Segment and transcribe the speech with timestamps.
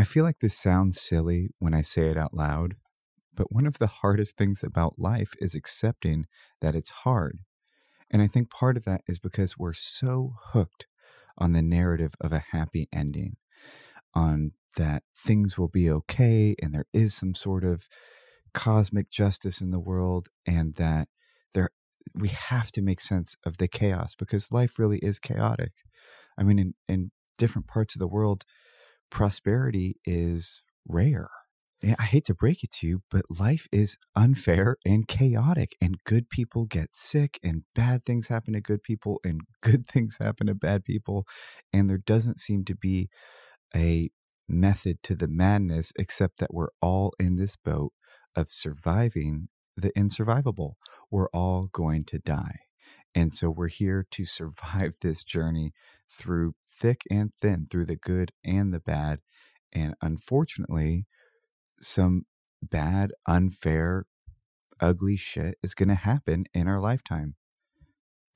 [0.00, 2.76] I feel like this sounds silly when I say it out loud,
[3.34, 6.24] but one of the hardest things about life is accepting
[6.62, 7.40] that it's hard.
[8.10, 10.86] And I think part of that is because we're so hooked
[11.36, 13.36] on the narrative of a happy ending,
[14.14, 17.86] on that things will be okay and there is some sort of
[18.54, 21.08] cosmic justice in the world and that
[21.52, 21.68] there
[22.14, 25.72] we have to make sense of the chaos because life really is chaotic.
[26.38, 28.46] I mean in, in different parts of the world
[29.10, 31.28] prosperity is rare.
[31.82, 36.28] I hate to break it to you, but life is unfair and chaotic, and good
[36.28, 40.54] people get sick, and bad things happen to good people, and good things happen to
[40.54, 41.26] bad people.
[41.72, 43.08] And there doesn't seem to be
[43.74, 44.10] a
[44.46, 47.92] method to the madness, except that we're all in this boat
[48.36, 50.74] of surviving the insurvivable.
[51.10, 52.56] We're all going to die.
[53.14, 55.72] And so we're here to survive this journey
[56.10, 59.20] through thick and thin, through the good and the bad.
[59.72, 61.06] And unfortunately,
[61.80, 62.24] some
[62.62, 64.06] bad, unfair,
[64.80, 67.34] ugly shit is going to happen in our lifetime.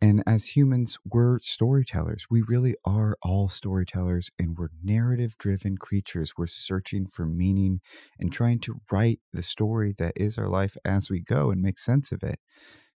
[0.00, 2.26] And as humans, we're storytellers.
[2.28, 6.34] We really are all storytellers, and we're narrative driven creatures.
[6.36, 7.80] We're searching for meaning
[8.18, 11.78] and trying to write the story that is our life as we go and make
[11.78, 12.38] sense of it.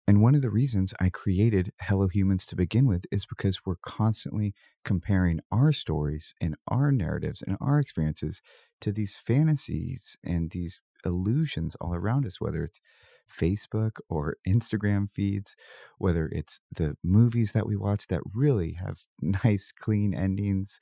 [0.08, 3.74] And one of the reasons I created Hello Humans to begin with is because we're
[3.82, 4.54] constantly
[4.84, 8.40] comparing our stories and our narratives and our experiences
[8.82, 12.80] to these fantasies and these illusions all around us, whether it's
[13.28, 15.56] Facebook or Instagram feeds,
[15.98, 19.06] whether it's the movies that we watch that really have
[19.44, 20.78] nice, clean endings.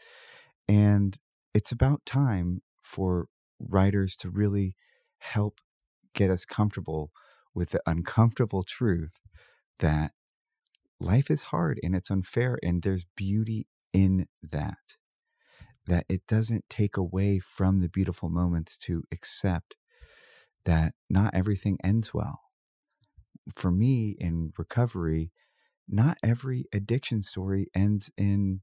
[0.69, 1.16] And
[1.55, 3.28] it's about time for
[3.59, 4.77] writers to really
[5.19, 5.61] help
[6.12, 7.11] get us comfortable
[7.55, 9.20] with the uncomfortable truth
[9.78, 10.12] that
[11.00, 14.97] life is hard and it's unfair and there's beauty in that
[15.86, 19.77] that it doesn't take away from the beautiful moments to accept
[20.64, 22.41] that not everything ends well.
[23.55, 25.31] For me in recovery
[25.87, 28.62] not every addiction story ends in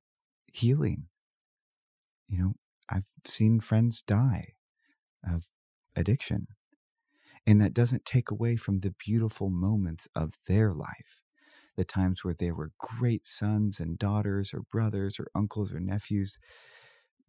[0.52, 1.06] healing.
[2.28, 2.54] You know
[2.90, 4.54] i've seen friends die
[5.28, 5.48] of
[5.96, 6.48] addiction
[7.46, 11.22] and that doesn't take away from the beautiful moments of their life,
[11.78, 16.38] the times where they were great sons and daughters, or brothers, or uncles, or nephews.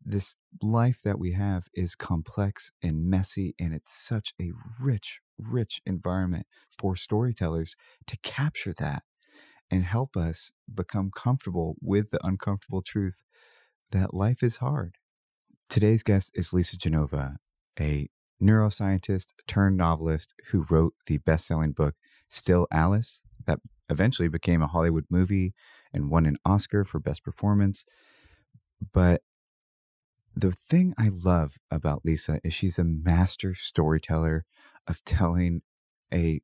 [0.05, 5.81] This life that we have is complex and messy, and it's such a rich, rich
[5.87, 6.47] environment
[6.77, 7.77] for storytellers
[8.09, 9.05] to capture that
[9.71, 13.23] and help us become comfortable with the uncomfortable truth
[13.93, 14.97] that life is hard.
[15.69, 17.39] Today's guest is Lisa Genova,
[17.81, 18.09] a
[18.43, 21.95] neuroscientist turned novelist who wrote the best selling book,
[22.29, 25.55] Still Alice, that eventually became a Hollywood movie
[25.93, 27.85] and won an Oscar for Best Performance.
[28.93, 29.23] But
[30.35, 34.45] the thing I love about Lisa is she's a master storyteller
[34.87, 35.63] of telling
[36.13, 36.41] a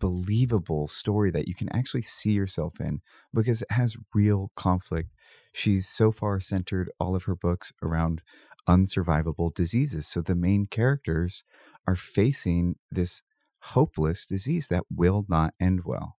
[0.00, 3.00] believable story that you can actually see yourself in
[3.32, 5.10] because it has real conflict.
[5.52, 8.22] She's so far centered all of her books around
[8.68, 10.06] unsurvivable diseases.
[10.06, 11.44] So the main characters
[11.86, 13.22] are facing this
[13.60, 16.16] hopeless disease that will not end well.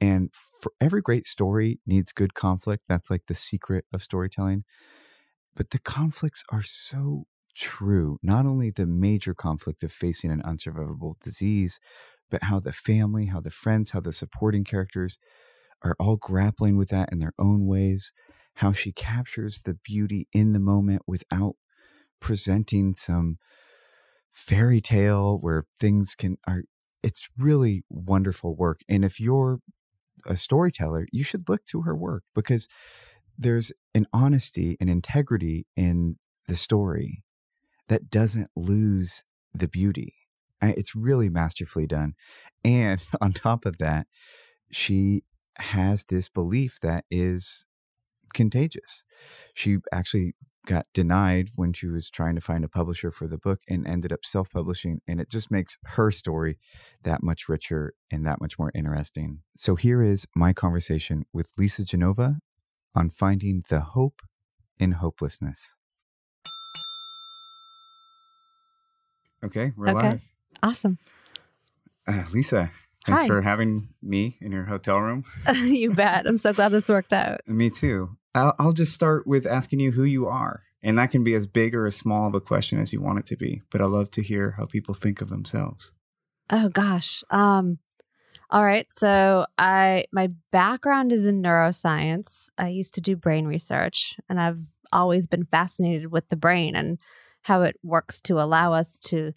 [0.00, 0.30] And
[0.62, 2.84] for every great story needs good conflict.
[2.88, 4.64] That's like the secret of storytelling.
[5.56, 7.24] But the conflicts are so
[7.56, 8.18] true.
[8.22, 11.80] Not only the major conflict of facing an unsurvivable disease,
[12.30, 15.18] but how the family, how the friends, how the supporting characters
[15.82, 18.12] are all grappling with that in their own ways
[18.58, 21.54] how she captures the beauty in the moment without
[22.18, 23.38] presenting some
[24.32, 26.62] fairy tale where things can are
[27.00, 28.80] it's really wonderful work.
[28.88, 29.60] And if you're
[30.26, 32.66] a storyteller you should look to her work because
[33.38, 36.16] there's an honesty and integrity in
[36.48, 37.22] the story
[37.86, 39.22] that doesn't lose
[39.54, 40.14] the beauty.
[40.60, 42.14] It's really masterfully done.
[42.64, 44.08] And on top of that
[44.68, 45.22] she
[45.58, 47.64] has this belief that is
[48.38, 49.02] contagious.
[49.52, 50.34] She actually
[50.64, 54.12] got denied when she was trying to find a publisher for the book and ended
[54.12, 55.00] up self publishing.
[55.08, 56.56] And it just makes her story
[57.02, 59.40] that much richer and that much more interesting.
[59.56, 62.38] So here is my conversation with Lisa Genova
[62.94, 64.22] on finding the hope
[64.78, 65.74] in hopelessness.
[69.44, 69.94] Okay, we're okay.
[69.94, 70.20] live.
[70.62, 70.98] Awesome.
[72.06, 72.70] Uh, Lisa,
[73.08, 73.26] Thanks Hi.
[73.28, 75.24] for having me in your hotel room.
[75.54, 76.26] you bet.
[76.26, 77.40] I'm so glad this worked out.
[77.46, 78.10] me too.
[78.34, 80.62] I'll, I'll just start with asking you who you are.
[80.82, 83.18] And that can be as big or as small of a question as you want
[83.18, 83.62] it to be.
[83.70, 85.92] But I love to hear how people think of themselves.
[86.50, 87.24] Oh gosh.
[87.30, 87.78] Um
[88.50, 88.90] all right.
[88.90, 92.48] So I my background is in neuroscience.
[92.58, 94.60] I used to do brain research and I've
[94.92, 96.98] always been fascinated with the brain and
[97.42, 99.32] how it works to allow us to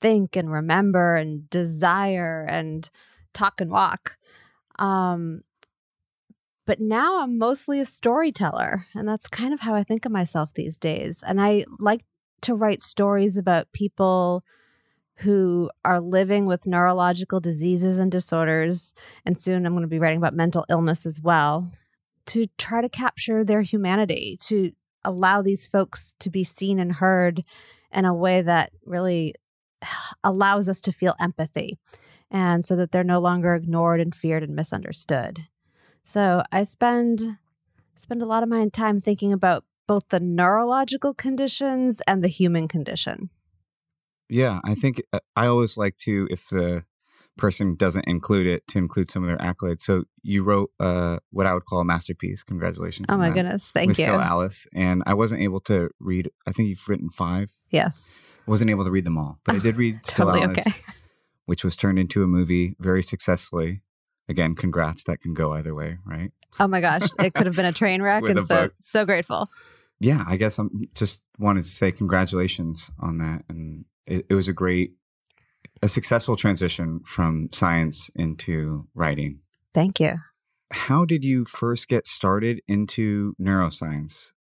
[0.00, 2.88] think and remember and desire and
[3.36, 4.16] talk and walk.
[4.78, 5.42] Um,
[6.66, 10.52] but now I'm mostly a storyteller, and that's kind of how I think of myself
[10.54, 11.22] these days.
[11.26, 12.02] And I like
[12.42, 14.42] to write stories about people
[15.20, 18.92] who are living with neurological diseases and disorders.
[19.24, 21.70] And soon I'm going to be writing about mental illness as well
[22.26, 24.72] to try to capture their humanity, to
[25.04, 27.44] allow these folks to be seen and heard
[27.92, 29.34] in a way that really
[30.24, 31.78] allows us to feel empathy
[32.30, 35.46] and so that they're no longer ignored and feared and misunderstood.
[36.02, 37.38] So I spend
[37.94, 42.68] spend a lot of my time thinking about both the neurological conditions and the human
[42.68, 43.30] condition.
[44.28, 46.84] Yeah, I think uh, I always like to, if the
[47.36, 49.82] person doesn't include it, to include some of their accolades.
[49.82, 52.42] So you wrote uh, what I would call a masterpiece.
[52.42, 53.06] Congratulations!
[53.08, 54.06] Oh my goodness, thank with you.
[54.06, 56.30] Still Alice, and I wasn't able to read.
[56.46, 57.52] I think you've written five.
[57.70, 58.14] Yes.
[58.46, 60.72] Wasn't able to read them all, but I did read Still totally Alice, okay.
[61.46, 63.80] Which was turned into a movie very successfully.
[64.28, 65.04] Again, congrats.
[65.04, 66.30] That can go either way, right?
[66.60, 68.74] Oh my gosh, it could have been a train wreck, and so book.
[68.80, 69.48] so grateful.
[70.00, 73.44] yeah, I guess I'm just wanted to say congratulations on that.
[73.48, 74.92] And it, it was a great,
[75.82, 79.40] a successful transition from science into writing.
[79.74, 80.14] Thank you.
[80.72, 84.32] How did you first get started into neuroscience?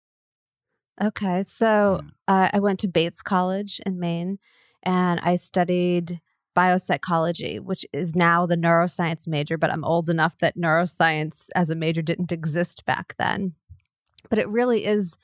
[1.01, 2.33] Okay, so Yeah.
[2.45, 4.39] uh, I went to Bates College in Maine,
[4.83, 6.21] and I studied
[6.55, 9.57] biopsychology, which is now the neuroscience major.
[9.57, 13.53] But I'm old enough that neuroscience as a major didn't exist back then.
[14.29, 15.17] But it really is.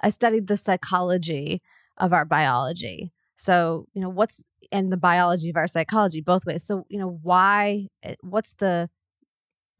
[0.00, 1.62] I studied the psychology
[1.98, 3.12] of our biology.
[3.36, 6.64] So you know what's and the biology of our psychology both ways.
[6.64, 7.88] So you know why?
[8.02, 8.88] eh, What's the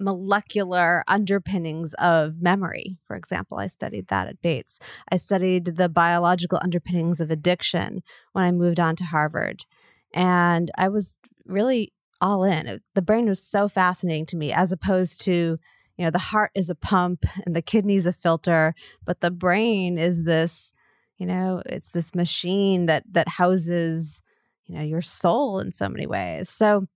[0.00, 3.58] molecular underpinnings of memory, for example.
[3.58, 4.78] I studied that at Bates.
[5.12, 8.02] I studied the biological underpinnings of addiction
[8.32, 9.64] when I moved on to Harvard.
[10.12, 11.16] And I was
[11.46, 12.66] really all in.
[12.66, 15.58] It- the brain was so fascinating to me, as opposed to,
[15.96, 18.72] you know, the heart is a pump and the kidney's a filter,
[19.04, 20.72] but the brain is this,
[21.18, 24.20] you know, it's this machine that that houses,
[24.66, 26.48] you know, your soul in so many ways.
[26.48, 26.86] So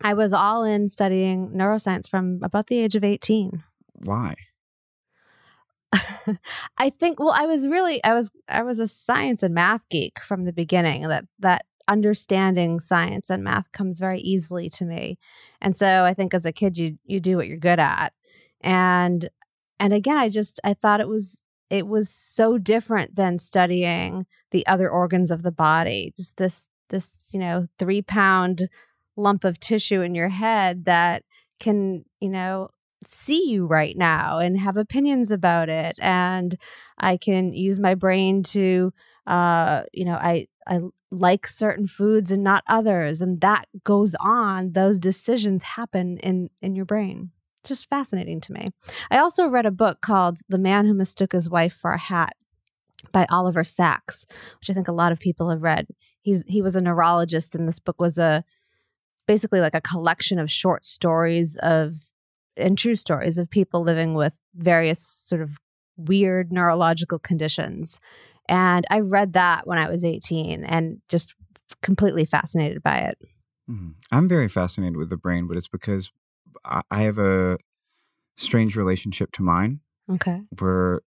[0.00, 3.64] I was all in studying neuroscience from about the age of 18.
[4.04, 4.34] Why?
[6.78, 10.20] I think well I was really I was I was a science and math geek
[10.20, 15.18] from the beginning that that understanding science and math comes very easily to me.
[15.60, 18.12] And so I think as a kid you you do what you're good at.
[18.62, 19.28] And
[19.80, 21.40] and again I just I thought it was
[21.70, 26.12] it was so different than studying the other organs of the body.
[26.16, 28.68] Just this this, you know, 3 pound
[29.16, 31.22] lump of tissue in your head that
[31.60, 32.70] can, you know,
[33.06, 36.56] see you right now and have opinions about it and
[36.98, 38.92] i can use my brain to
[39.26, 40.78] uh you know i i
[41.10, 46.74] like certain foods and not others and that goes on those decisions happen in in
[46.74, 47.30] your brain.
[47.62, 48.70] It's just fascinating to me.
[49.10, 52.34] I also read a book called the man who mistook his wife for a hat
[53.12, 54.26] by oliver sacks
[54.58, 55.86] which i think a lot of people have read.
[56.22, 58.42] He's he was a neurologist and this book was a
[59.26, 61.94] basically like a collection of short stories of
[62.56, 65.58] and true stories of people living with various sort of
[65.96, 68.00] weird neurological conditions.
[68.48, 71.34] And I read that when I was 18 and just
[71.82, 73.18] completely fascinated by it.
[73.70, 73.94] Mhm.
[74.10, 76.10] I'm very fascinated with the brain, but it's because
[76.64, 77.58] I I have a
[78.36, 79.80] strange relationship to mine.
[80.10, 80.40] Okay.
[80.60, 81.00] We're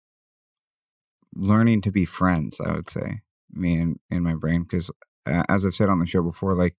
[1.36, 4.64] learning to be friends, I would say, me and, and my brain.
[4.64, 4.92] Because
[5.26, 6.76] uh, as I've said on the show before, like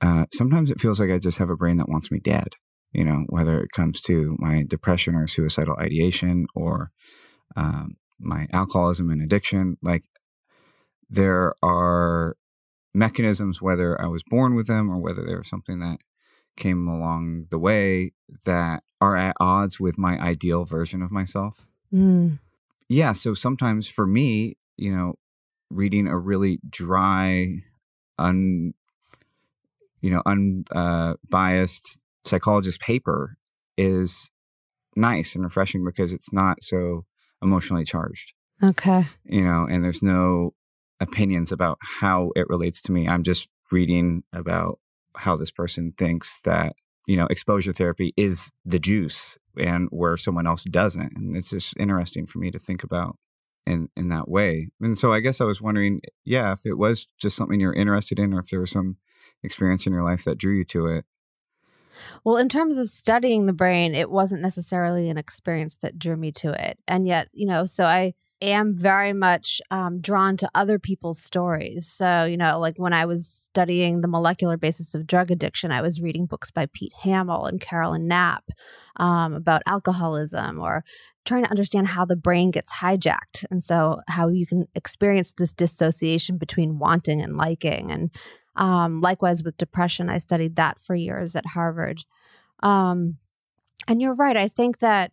[0.00, 2.54] uh, sometimes it feels like I just have a brain that wants me dead,
[2.92, 6.90] you know, whether it comes to my depression or suicidal ideation or
[7.56, 9.76] um, my alcoholism and addiction.
[9.82, 10.04] Like
[11.08, 12.36] there are
[12.94, 15.98] mechanisms, whether I was born with them or whether there was something that
[16.56, 18.12] came along the way
[18.44, 21.66] that are at odds with my ideal version of myself.
[21.92, 22.38] Mm.
[22.88, 23.12] Yeah.
[23.12, 25.14] So sometimes for me, you know,
[25.70, 27.62] reading a really dry,
[28.18, 28.74] un,
[30.00, 33.36] you know, unbiased psychologist paper
[33.78, 34.30] is
[34.94, 37.04] nice and refreshing because it's not so
[37.42, 38.32] emotionally charged,
[38.62, 39.06] Okay.
[39.24, 40.54] you know, and there's no
[41.00, 43.08] opinions about how it relates to me.
[43.08, 44.78] I'm just reading about
[45.16, 46.74] how this person thinks that,
[47.06, 51.12] you know, exposure therapy is the juice and where someone else doesn't.
[51.16, 53.16] And it's just interesting for me to think about
[53.66, 54.68] in in that way.
[54.80, 58.18] And so I guess I was wondering, yeah, if it was just something you're interested
[58.18, 58.96] in or if there was some
[59.42, 61.04] experience in your life that drew you to it.
[62.24, 66.32] Well, in terms of studying the brain, it wasn't necessarily an experience that drew me
[66.32, 66.78] to it.
[66.86, 71.86] And yet, you know, so I am very much um, drawn to other people's stories.
[71.86, 75.80] So, you know, like when I was studying the molecular basis of drug addiction, I
[75.80, 78.44] was reading books by Pete Hamill and Carolyn Knapp
[78.96, 80.84] um, about alcoholism or
[81.24, 83.44] trying to understand how the brain gets hijacked.
[83.50, 87.92] And so, how you can experience this dissociation between wanting and liking.
[87.92, 88.10] And
[88.56, 92.04] um, likewise with depression, I studied that for years at Harvard.
[92.62, 93.18] Um,
[93.88, 94.36] and you're right.
[94.36, 95.12] I think that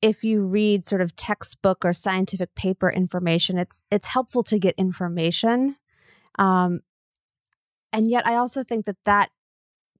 [0.00, 4.74] if you read sort of textbook or scientific paper information, it's it's helpful to get
[4.76, 5.76] information.
[6.38, 6.80] Um,
[7.92, 9.30] and yet, I also think that that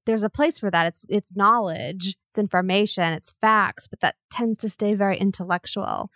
[0.04, 0.86] there's a place for that.
[0.86, 6.10] It's it's knowledge, it's information, it's facts, but that tends to stay very intellectual.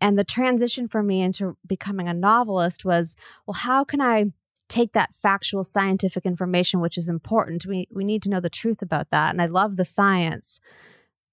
[0.00, 3.14] And the transition for me into becoming a novelist was,
[3.46, 4.26] well, how can I
[4.70, 7.66] take that factual scientific information, which is important?
[7.66, 10.60] We we need to know the truth about that, and I love the science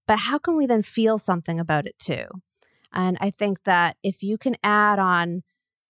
[0.08, 2.26] but how can we then feel something about it too?
[2.94, 5.44] And I think that if you can add on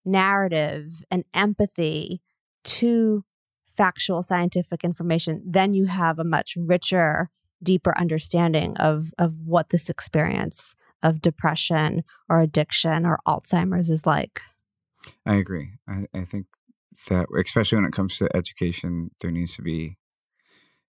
[0.03, 2.21] narrative and empathy
[2.63, 3.23] to
[3.77, 7.29] factual scientific information, then you have a much richer,
[7.61, 14.41] deeper understanding of, of what this experience of depression or addiction or Alzheimer's is like.
[15.27, 15.73] I agree.
[15.87, 16.47] I, I think
[17.09, 19.97] that, especially when it comes to education, there needs to be,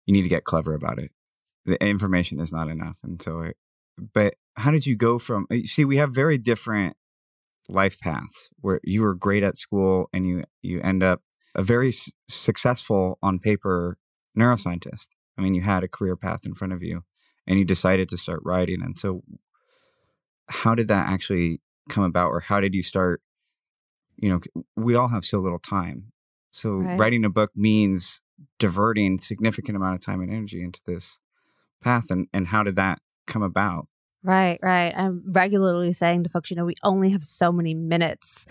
[0.07, 1.11] you need to get clever about it.
[1.67, 3.57] The information is not enough and so it,
[4.13, 6.97] but how did you go from uh, see we have very different
[7.69, 11.23] life paths where you were great at school and you you end up
[11.55, 13.97] a very s- successful on paper
[14.39, 15.09] neuroscientist.
[15.39, 17.03] I mean you had a career path in front of you
[17.47, 18.83] and you decided to start writing.
[18.83, 19.23] And so
[20.49, 23.23] how did that actually come about or how did you start
[24.17, 24.41] you know
[24.77, 26.13] we all have so little time
[26.51, 26.99] so right.
[26.99, 28.21] writing a book means
[28.59, 31.19] diverting significant amount of time and energy into this
[31.83, 33.87] path and, and how did that come about?
[34.23, 34.93] Right, right.
[34.97, 38.47] I'm regularly saying to folks, you know, we only have so many minutes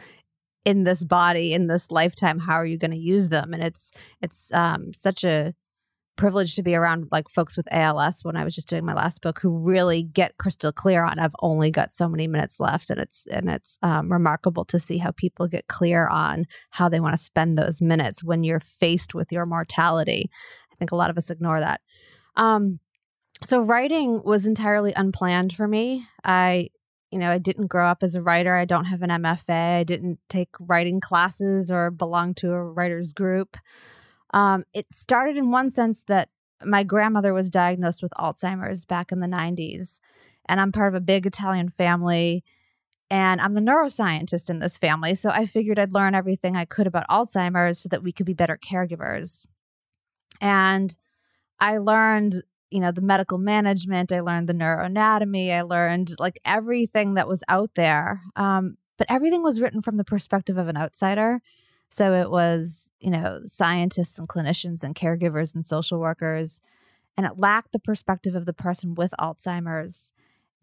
[0.65, 2.39] in this body in this lifetime.
[2.39, 3.53] How are you going to use them?
[3.53, 3.91] And it's
[4.22, 5.53] it's um, such a
[6.15, 9.22] privilege to be around like folks with ALS when I was just doing my last
[9.22, 13.00] book who really get crystal clear on I've only got so many minutes left and
[13.00, 17.17] it's and it's um, remarkable to see how people get clear on how they want
[17.17, 20.25] to spend those minutes when you're faced with your mortality.
[20.72, 21.82] I think a lot of us ignore that.
[22.36, 22.79] Um,
[23.43, 26.05] so writing was entirely unplanned for me.
[26.24, 26.70] I,
[27.12, 28.55] you know, I didn't grow up as a writer.
[28.55, 29.79] I don't have an MFA.
[29.79, 33.58] I didn't take writing classes or belong to a writers group.
[34.34, 36.30] Um, it started in one sense that
[36.66, 40.00] my grandmother was diagnosed with Alzheimer's back in the 90s.
[40.48, 42.44] And I'm part of a big Italian family.
[43.10, 45.16] And I'm the neuroscientist in this family.
[45.16, 48.34] So I figured I'd learn everything I could about Alzheimer's so that we could be
[48.34, 49.46] better caregivers.
[50.42, 50.98] And
[51.60, 57.13] I learned you know the medical management i learned the neuroanatomy i learned like everything
[57.13, 61.40] that was out there um, but everything was written from the perspective of an outsider
[61.94, 66.60] so it was you know scientists and clinicians and caregivers and social workers
[67.16, 70.12] and it lacked the perspective of the person with alzheimer's.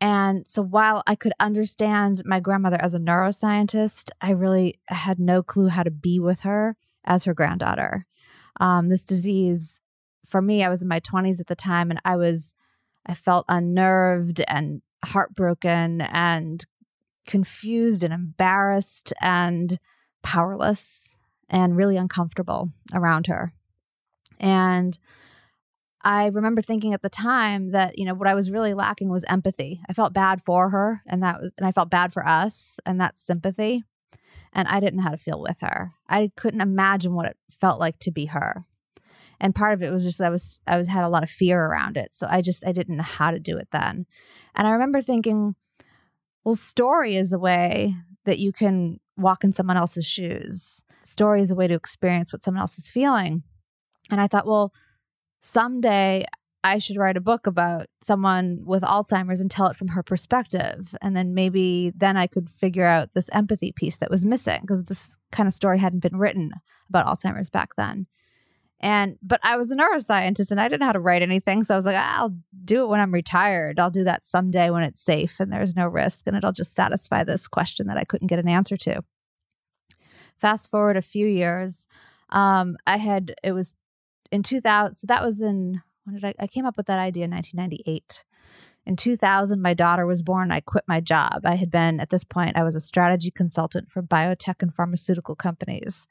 [0.01, 5.43] And so while i could understand my grandmother as a neuroscientist i really had no
[5.43, 8.07] clue how to be with her as her granddaughter.
[8.59, 9.81] Um, this disease
[10.27, 12.55] for me, I was in my 20s at the time and I was,
[13.07, 16.65] I felt unnerved and heartbroken and
[17.27, 19.79] confused and embarrassed and
[20.23, 21.17] powerless
[21.51, 23.53] and really uncomfortable around her.
[24.39, 24.99] And
[26.03, 29.25] I remember thinking at the time that, you know, what I was really lacking was
[29.29, 29.83] empathy.
[29.89, 32.99] I felt bad for her and that was, and I felt bad for us and
[32.99, 33.85] that's sympathy.
[34.53, 35.91] And I didn't know how to feel with her.
[36.09, 38.65] I couldn't imagine what it felt like to be her
[39.41, 41.65] and part of it was just I was I was had a lot of fear
[41.65, 42.15] around it.
[42.15, 44.07] So I just I didn't know how to do it then.
[44.55, 45.55] And I remember thinking,
[46.45, 47.95] well, story is a way
[48.27, 50.83] that you can walk in someone else's shoes.
[51.11, 53.43] Story is a way to experience what someone else is feeling.
[54.11, 54.73] And I thought, well,
[55.41, 56.25] someday
[56.63, 60.95] I should write a book about someone with Alzheimer's and tell it from her perspective.
[61.03, 64.85] And then maybe then I could figure out this empathy piece that was missing because
[64.85, 66.53] this kind of story hadn't been written
[66.89, 68.07] about Alzheimer's back then.
[68.79, 71.65] And but I was a neuroscientist and I didn't know how to write anything.
[71.65, 73.79] So I was like, ah, I'll do it when I'm retired.
[73.79, 77.25] I'll do that someday when it's safe and there's no risk and it'll just satisfy
[77.25, 79.03] this question that I couldn't get an answer to.
[80.41, 81.87] Fast forward a few years,
[82.31, 83.75] um, I had it was
[84.33, 84.95] in 2000.
[84.95, 86.35] So that was in when did I?
[86.45, 88.25] I came up with that idea in 1998.
[88.87, 90.51] In 2000, my daughter was born.
[90.51, 91.43] I quit my job.
[91.45, 95.35] I had been, at this point, I was a strategy consultant for biotech and pharmaceutical
[95.37, 96.09] companies.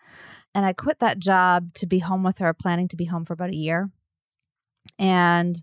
[0.53, 3.33] And I quit that job to be home with her, planning to be home for
[3.33, 3.89] about a year.
[5.00, 5.62] And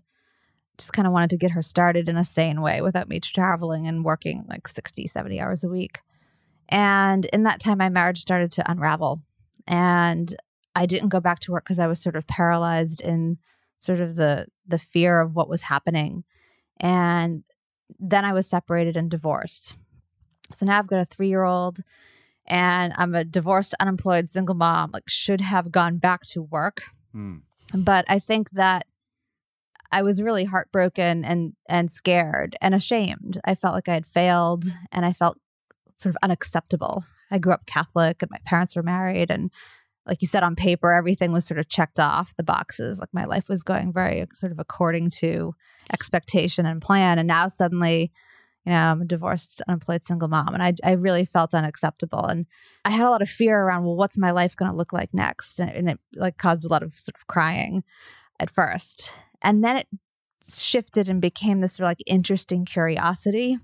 [0.77, 3.87] just kind of wanted to get her started in a sane way without me traveling
[3.87, 6.01] and working like 60, 70 hours a week.
[6.69, 9.21] And in that time, my marriage started to unravel.
[9.67, 10.35] And
[10.75, 13.37] I didn't go back to work because I was sort of paralyzed in
[13.79, 16.23] sort of the the fear of what was happening.
[16.79, 17.43] And
[17.99, 19.75] then I was separated and divorced.
[20.53, 21.79] So now I've got a three year old
[22.45, 26.83] and I'm a divorced, unemployed single mom, like should have gone back to work.
[27.15, 27.41] Mm.
[27.73, 28.85] But I think that
[29.91, 33.39] I was really heartbroken and and scared and ashamed.
[33.43, 35.37] I felt like I had failed and I felt
[35.97, 37.03] sort of unacceptable.
[37.31, 39.51] I grew up Catholic and my parents were married and
[40.05, 42.99] like you said on paper everything was sort of checked off the boxes.
[42.99, 45.53] Like my life was going very sort of according to
[45.91, 47.19] expectation and plan.
[47.19, 48.11] And now suddenly
[48.65, 52.25] you know i'm a divorced unemployed single mom and i, I really felt unacceptable.
[52.25, 52.45] And
[52.85, 55.13] i had a lot of fear around well what's my life going to look like
[55.13, 55.59] next?
[55.59, 57.83] And, and it like caused a lot of sort of crying
[58.39, 59.13] at first.
[59.41, 59.87] And then it
[60.47, 63.57] shifted and became this like interesting curiosity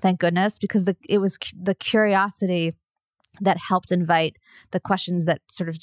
[0.00, 2.74] thank goodness because the it was the curiosity
[3.40, 4.36] that helped invite
[4.70, 5.78] the questions that sort of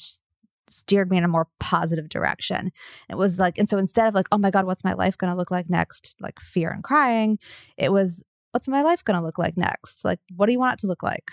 [0.68, 2.72] steered me in a more positive direction.
[3.10, 5.32] It was like, and so instead of like, oh my God, what's my life going
[5.32, 6.16] to look like next?
[6.20, 7.40] Like fear and crying,
[7.78, 10.06] it was, what's my life going to look like next?
[10.06, 11.32] Like, what do you want it to look like?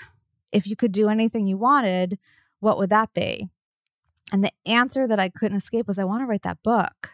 [0.53, 2.19] If you could do anything you wanted,
[2.61, 3.49] what would that be?
[4.33, 7.11] And the answer that I couldn't escape was, I want to write that book.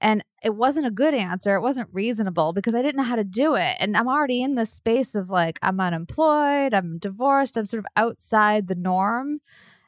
[0.00, 1.54] And it wasn't a good answer.
[1.54, 3.76] It wasn't reasonable because I didn't know how to do it.
[3.78, 7.86] And I'm already in this space of like, I'm unemployed, I'm divorced, I'm sort of
[7.96, 9.40] outside the norm.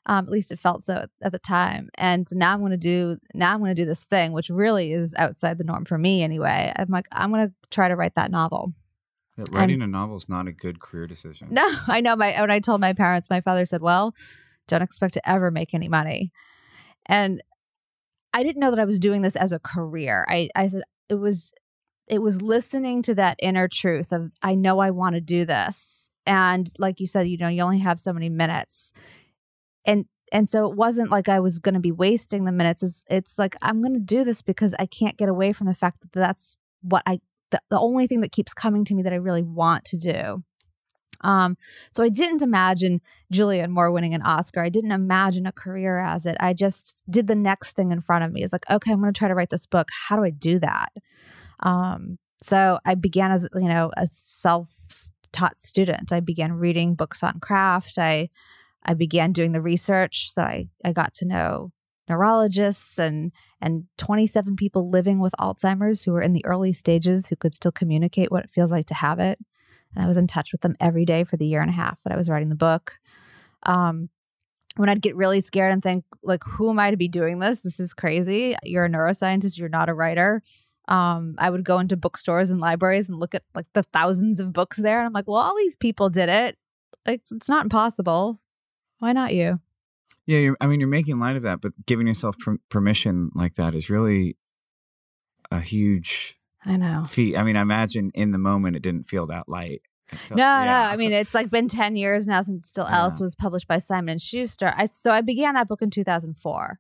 [0.04, 1.88] Um, at least it felt so at the time.
[1.96, 4.92] And now I'm going to do, now I'm going to do this thing, which really
[4.92, 6.72] is outside the norm for me anyway.
[6.74, 8.74] I'm like, I'm going to try to write that novel.
[9.38, 11.48] Yeah, writing and, a novel is not a good career decision.
[11.50, 12.16] No, I know.
[12.16, 14.14] My when I told my parents, my father said, "Well,
[14.68, 16.32] don't expect to ever make any money,"
[17.06, 17.42] and
[18.32, 20.26] I didn't know that I was doing this as a career.
[20.28, 21.52] I, I said it was
[22.08, 26.10] it was listening to that inner truth of I know I want to do this.
[26.26, 28.92] And like you said, you know, you only have so many minutes.
[29.84, 32.82] And and so it wasn't like I was going to be wasting the minutes.
[32.82, 35.74] It's, it's like I'm going to do this because I can't get away from the
[35.74, 39.12] fact that that's what I the, the only thing that keeps coming to me that
[39.12, 40.42] I really want to do.
[41.22, 41.56] Um,
[41.92, 43.00] so I didn't imagine
[43.32, 44.60] Julianne Moore winning an Oscar.
[44.60, 46.36] I didn't imagine a career as it.
[46.40, 48.42] I just did the next thing in front of me.
[48.42, 49.88] It's like, okay, I'm going to try to write this book.
[50.08, 50.92] How do I do that?
[51.60, 56.12] Um, so I began as you know a self-taught student.
[56.12, 57.98] I began reading books on craft.
[57.98, 58.28] I
[58.84, 60.32] I began doing the research.
[60.32, 61.70] So I I got to know
[62.08, 67.36] neurologists and and 27 people living with Alzheimer's who were in the early stages who
[67.36, 69.38] could still communicate what it feels like to have it
[69.94, 72.02] and I was in touch with them every day for the year and a half
[72.02, 72.98] that I was writing the book.
[73.64, 74.08] Um,
[74.76, 77.60] when I'd get really scared and think, like, who am I to be doing this?
[77.60, 78.56] This is crazy.
[78.62, 79.58] You're a neuroscientist.
[79.58, 80.42] You're not a writer.
[80.88, 84.52] Um, I would go into bookstores and libraries and look at like the thousands of
[84.52, 84.98] books there.
[84.98, 86.56] And I'm like, well, all these people did it.
[87.06, 88.40] Like, it's not impossible.
[88.98, 89.60] Why not you?
[90.26, 93.74] Yeah, I mean, you're making light of that, but giving yourself per- permission like that
[93.74, 94.36] is really
[95.50, 97.04] a huge I know.
[97.08, 97.36] Feat.
[97.36, 99.82] I mean, I imagine in the moment it didn't feel that light.
[100.08, 100.64] Felt, no, yeah.
[100.64, 100.72] no.
[100.72, 102.98] I mean, it's like been ten years now since Still yeah.
[102.98, 104.72] Alice was published by Simon and Schuster.
[104.76, 106.78] I so I began that book in 2004,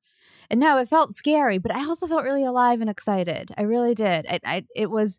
[0.50, 3.50] and no, it felt scary, but I also felt really alive and excited.
[3.56, 4.26] I really did.
[4.28, 5.18] I, I it was,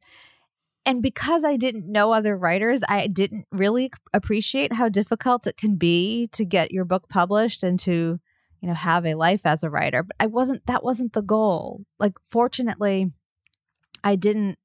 [0.86, 5.76] and because I didn't know other writers, I didn't really appreciate how difficult it can
[5.76, 8.20] be to get your book published and to,
[8.62, 10.04] you know, have a life as a writer.
[10.04, 10.68] But I wasn't.
[10.68, 11.82] That wasn't the goal.
[12.00, 13.12] Like, fortunately
[14.04, 14.58] I didn't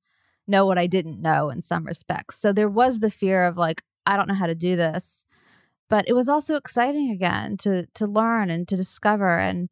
[0.47, 2.41] know what I didn't know in some respects.
[2.41, 5.25] So there was the fear of like, I don't know how to do this.
[5.91, 9.71] But it was also exciting again to to learn and to discover and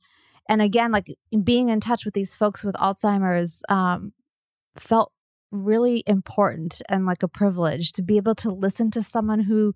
[0.49, 4.13] and again like being in touch with these folks with Alzheimer's um,
[4.79, 5.13] felt
[5.51, 9.75] really important and like a privilege to be able to listen to someone who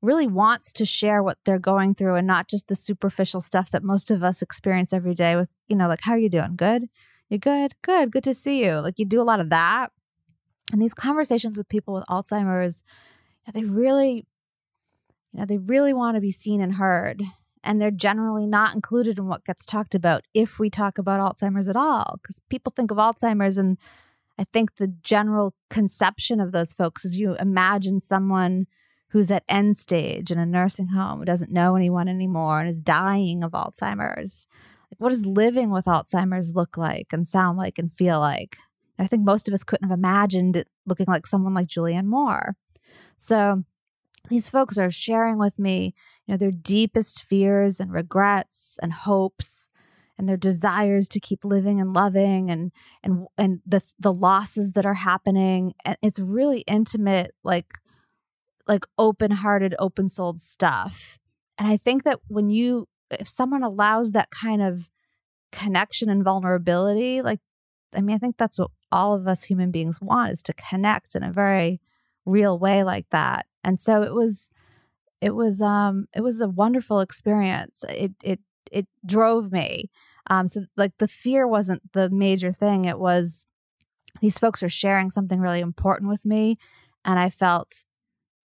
[0.00, 3.82] really wants to share what they're going through and not just the superficial stuff that
[3.82, 6.88] most of us experience every day with you know like how are you doing good
[7.34, 7.74] you good?
[7.82, 8.10] Good.
[8.10, 8.80] Good to see you.
[8.80, 9.92] Like you do a lot of that.
[10.72, 12.82] And these conversations with people with Alzheimer's,
[13.46, 14.26] you know, they really,
[15.32, 17.22] you know, they really want to be seen and heard.
[17.62, 21.68] And they're generally not included in what gets talked about if we talk about Alzheimer's
[21.68, 22.18] at all.
[22.22, 23.78] Because people think of Alzheimer's and
[24.38, 28.66] I think the general conception of those folks is you imagine someone
[29.10, 32.80] who's at end stage in a nursing home who doesn't know anyone anymore and is
[32.80, 34.48] dying of Alzheimer's
[34.98, 38.56] what does living with Alzheimer's look like and sound like and feel like?
[38.98, 42.56] I think most of us couldn't have imagined it looking like someone like Julianne Moore.
[43.16, 43.64] So
[44.28, 45.94] these folks are sharing with me,
[46.26, 49.70] you know, their deepest fears and regrets and hopes
[50.16, 52.70] and their desires to keep living and loving and
[53.02, 55.74] and and the the losses that are happening.
[55.84, 57.74] And it's really intimate, like
[58.66, 61.18] like open hearted, open souled stuff.
[61.58, 62.88] And I think that when you,
[63.20, 64.90] if someone allows that kind of
[65.52, 67.40] connection and vulnerability, like,
[67.94, 71.14] I mean, I think that's what all of us human beings want is to connect
[71.14, 71.80] in a very
[72.26, 73.46] real way like that.
[73.62, 74.50] And so it was,
[75.20, 77.84] it was, um, it was a wonderful experience.
[77.88, 79.90] It, it, it drove me.
[80.28, 82.84] Um, so like the fear wasn't the major thing.
[82.84, 83.46] It was
[84.20, 86.58] these folks are sharing something really important with me.
[87.04, 87.84] And I felt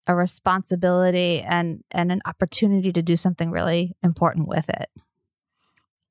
[0.08, 4.88] a responsibility and and an opportunity to do something really important with it.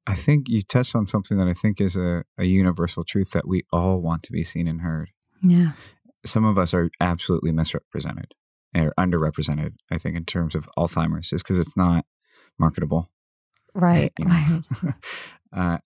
[0.05, 3.45] I think you touched on something that I think is a, a universal truth that
[3.45, 5.09] we all want to be seen and heard.
[5.41, 5.71] Yeah.
[6.25, 8.33] Some of us are absolutely misrepresented
[8.73, 12.05] or underrepresented, I think, in terms of Alzheimer's, just because it's not
[12.57, 13.09] marketable.
[13.73, 14.13] Right.
[14.17, 14.63] You know?
[14.81, 14.93] Right.
[15.53, 15.77] uh,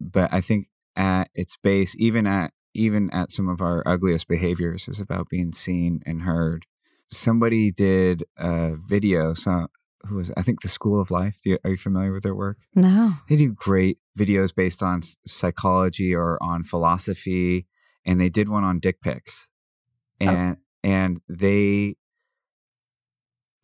[0.00, 4.88] but I think at its base, even at even at some of our ugliest behaviors,
[4.88, 6.66] is about being seen and heard
[7.10, 9.34] somebody did a video.
[9.34, 9.66] So
[10.06, 11.36] who was I think the School of Life.
[11.44, 12.58] You, are you familiar with their work?
[12.74, 13.14] No.
[13.28, 17.66] They do great videos based on psychology or on philosophy,
[18.04, 19.48] and they did one on dick pics,
[20.20, 20.26] oh.
[20.26, 20.60] and oh.
[20.82, 21.96] and they.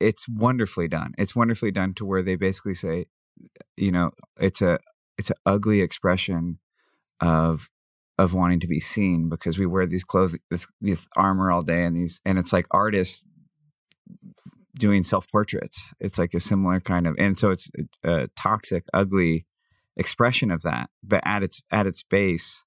[0.00, 1.12] It's wonderfully done.
[1.16, 3.06] It's wonderfully done to where they basically say,
[3.76, 4.80] you know, it's a
[5.16, 6.58] it's an ugly expression
[7.20, 7.70] of
[8.18, 11.84] of wanting to be seen because we wear these clothes this, this armor all day
[11.84, 13.22] and these and it's like artists
[14.76, 15.92] doing self portraits.
[16.00, 17.68] It's like a similar kind of, and so it's
[18.02, 19.46] a toxic, ugly
[19.96, 20.90] expression of that.
[21.02, 22.64] But at its at its base,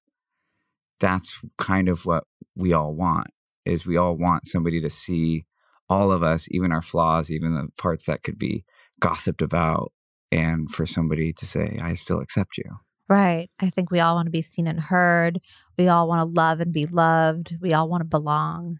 [1.00, 3.28] that's kind of what we all want.
[3.64, 5.46] Is we all want somebody to see
[5.88, 8.64] all of us, even our flaws, even the parts that could be
[9.00, 9.92] gossiped about,
[10.30, 12.78] and for somebody to say, "I still accept you."
[13.08, 13.50] Right.
[13.60, 15.40] I think we all want to be seen and heard.
[15.78, 17.56] We all want to love and be loved.
[17.60, 18.78] We all want to belong.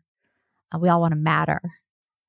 [0.75, 1.61] Uh, we all want to matter.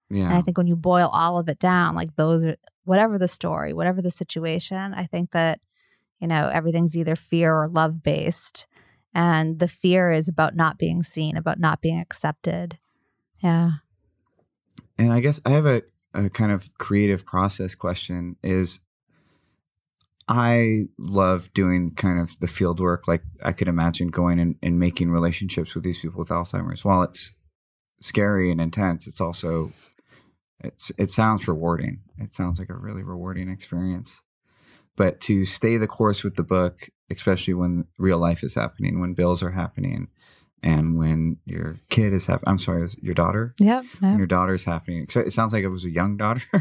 [0.10, 0.26] Yeah.
[0.26, 3.28] And I think when you boil all of it down, like those are whatever the
[3.28, 5.60] story, whatever the situation, I think that,
[6.20, 8.68] you know, everything's either fear or love based.
[9.14, 12.78] And the fear is about not being seen, about not being accepted.
[13.40, 13.72] Yeah.
[14.98, 15.82] And I guess I have a,
[16.14, 18.80] a kind of creative process question is
[20.28, 23.08] I love doing kind of the field work.
[23.08, 26.84] Like I could imagine going and, and making relationships with these people with Alzheimer's.
[26.84, 27.34] While it's
[28.02, 29.72] scary and intense, it's also
[30.64, 32.02] it's it sounds rewarding.
[32.18, 34.22] It sounds like a really rewarding experience.
[34.96, 39.14] But to stay the course with the book, especially when real life is happening, when
[39.14, 40.08] bills are happening,
[40.64, 42.50] and when your kid is happening.
[42.52, 43.54] I'm sorry, your daughter.
[43.60, 43.84] Yep.
[43.84, 44.02] yep.
[44.02, 45.08] When your daughter is happening.
[45.10, 46.42] So it sounds like it was a young daughter.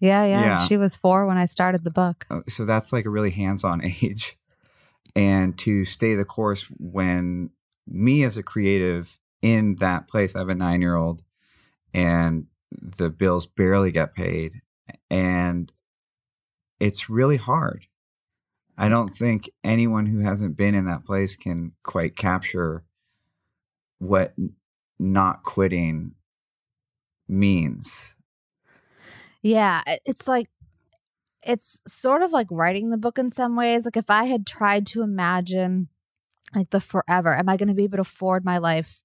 [0.00, 0.66] yeah, yeah, yeah.
[0.66, 2.26] She was four when I started the book.
[2.28, 4.36] Uh, so that's like a really hands-on age,
[5.14, 7.50] and to stay the course when
[7.86, 11.22] me as a creative in that place, I have a nine-year-old,
[11.94, 14.60] and the bills barely get paid
[15.10, 15.72] and
[16.80, 17.86] it's really hard.
[18.78, 22.84] I don't think anyone who hasn't been in that place can quite capture
[23.98, 24.34] what
[24.98, 26.12] not quitting
[27.26, 28.14] means.
[29.42, 30.48] Yeah, it's like
[31.42, 33.84] it's sort of like writing the book in some ways.
[33.84, 35.88] Like if I had tried to imagine
[36.54, 39.00] like the forever, am I going to be able to afford my life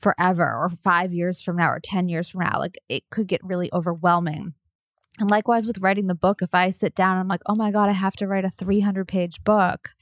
[0.00, 2.58] forever or five years from now or 10 years from now.
[2.58, 4.54] Like it could get really overwhelming.
[5.18, 7.88] And likewise with writing the book, if I sit down I'm like, oh my God,
[7.88, 9.94] I have to write a 300 page book,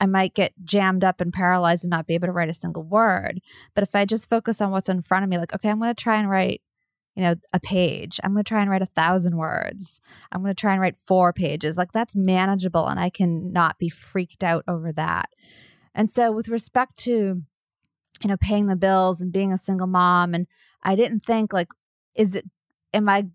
[0.00, 2.82] I might get jammed up and paralyzed and not be able to write a single
[2.82, 3.40] word.
[3.74, 5.94] But if I just focus on what's in front of me, like, okay, I'm going
[5.94, 6.62] to try and write,
[7.14, 8.18] you know, a page.
[8.24, 10.00] I'm going to try and write a thousand words.
[10.32, 11.76] I'm going to try and write four pages.
[11.76, 15.28] Like that's manageable and I can not be freaked out over that.
[15.94, 17.42] And so with respect to
[18.22, 20.34] you know, paying the bills and being a single mom.
[20.34, 20.46] And
[20.82, 21.68] I didn't think, like,
[22.14, 22.44] is it,
[22.92, 23.26] am I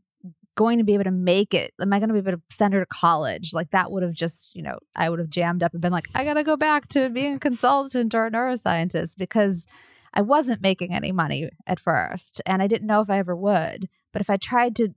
[0.55, 1.73] going to be able to make it?
[1.81, 3.53] Am I going to be able to send her to college?
[3.53, 6.07] Like, that would have just, you know, I would have jammed up and been like,
[6.15, 9.65] I got to go back to being a consultant or a neuroscientist because
[10.13, 12.41] I wasn't making any money at first.
[12.45, 13.89] And I didn't know if I ever would.
[14.13, 14.93] But if I tried to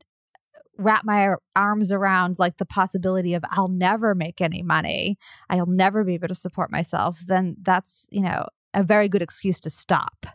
[0.78, 5.16] wrap my arms around like the possibility of I'll never make any money,
[5.50, 9.60] I'll never be able to support myself, then that's, you know, a very good excuse
[9.60, 10.26] to stop.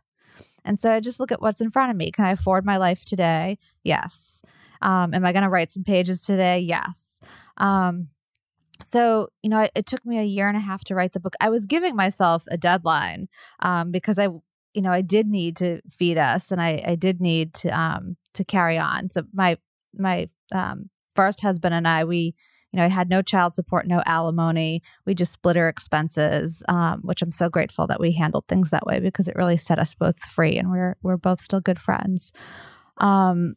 [0.65, 2.11] And so I just look at what's in front of me.
[2.11, 3.57] Can I afford my life today?
[3.83, 4.41] Yes.
[4.81, 6.59] Um, am I going to write some pages today?
[6.59, 7.19] Yes.
[7.57, 8.09] Um,
[8.81, 11.19] so, you know, it, it, took me a year and a half to write the
[11.19, 11.35] book.
[11.39, 13.29] I was giving myself a deadline
[13.61, 14.27] um, because I,
[14.73, 18.17] you know, I did need to feed us and I, I did need to um,
[18.33, 19.09] to carry on.
[19.09, 19.57] So my
[19.95, 22.35] my um, first husband and I, we
[22.73, 24.81] you know, I had no child support, no alimony.
[25.05, 28.87] We just split our expenses, um, which I'm so grateful that we handled things that
[28.87, 32.31] way because it really set us both free, and we're we're both still good friends.
[32.97, 33.53] Um,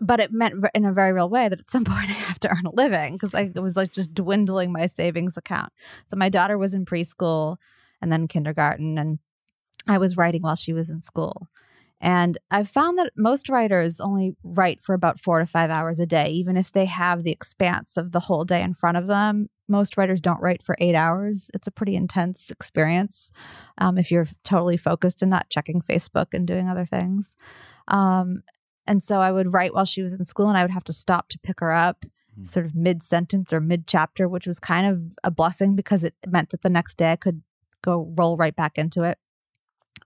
[0.00, 2.48] but it meant in a very real way that at some point I have to
[2.48, 5.70] earn a living because I was like just dwindling my savings account.
[6.06, 7.58] So my daughter was in preschool
[8.00, 9.18] and then kindergarten, and
[9.86, 11.48] I was writing while she was in school.
[12.04, 16.04] And I've found that most writers only write for about four to five hours a
[16.04, 19.48] day, even if they have the expanse of the whole day in front of them.
[19.68, 21.50] Most writers don't write for eight hours.
[21.54, 23.32] It's a pretty intense experience
[23.78, 27.36] um, if you're totally focused and not checking Facebook and doing other things.
[27.88, 28.42] Um,
[28.86, 30.92] and so I would write while she was in school, and I would have to
[30.92, 32.04] stop to pick her up
[32.38, 32.48] Mm.
[32.48, 36.14] sort of mid sentence or mid chapter, which was kind of a blessing because it
[36.26, 37.42] meant that the next day I could
[37.80, 39.18] go roll right back into it.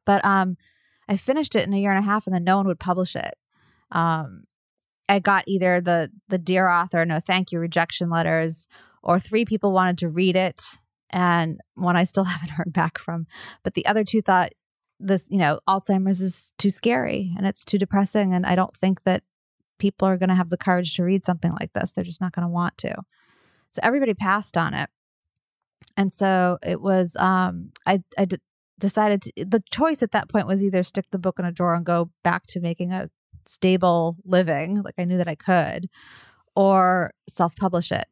[0.05, 0.59] But um,
[1.09, 3.17] I finished it in a year and a half, and then no one would publish
[3.17, 3.35] it.
[3.91, 4.45] Um,
[5.09, 8.69] I got either the the dear author no thank you rejection letters,
[9.03, 10.65] or three people wanted to read it,
[11.11, 13.27] and one I still haven't heard back from.
[13.63, 14.53] But the other two thought
[15.01, 19.05] this, you know, Alzheimer's is too scary and it's too depressing, and I don't think
[19.05, 19.23] that
[19.79, 21.93] people are going to have the courage to read something like this.
[21.93, 22.95] They're just not going to want to.
[23.73, 24.91] So everybody passed on it.
[25.97, 28.39] And so it was, um, I, I d-
[28.79, 31.75] decided to, the choice at that point was either stick the book in a drawer
[31.75, 33.11] and go back to making a
[33.47, 35.89] stable living, like I knew that I could,
[36.55, 38.07] or self publish it.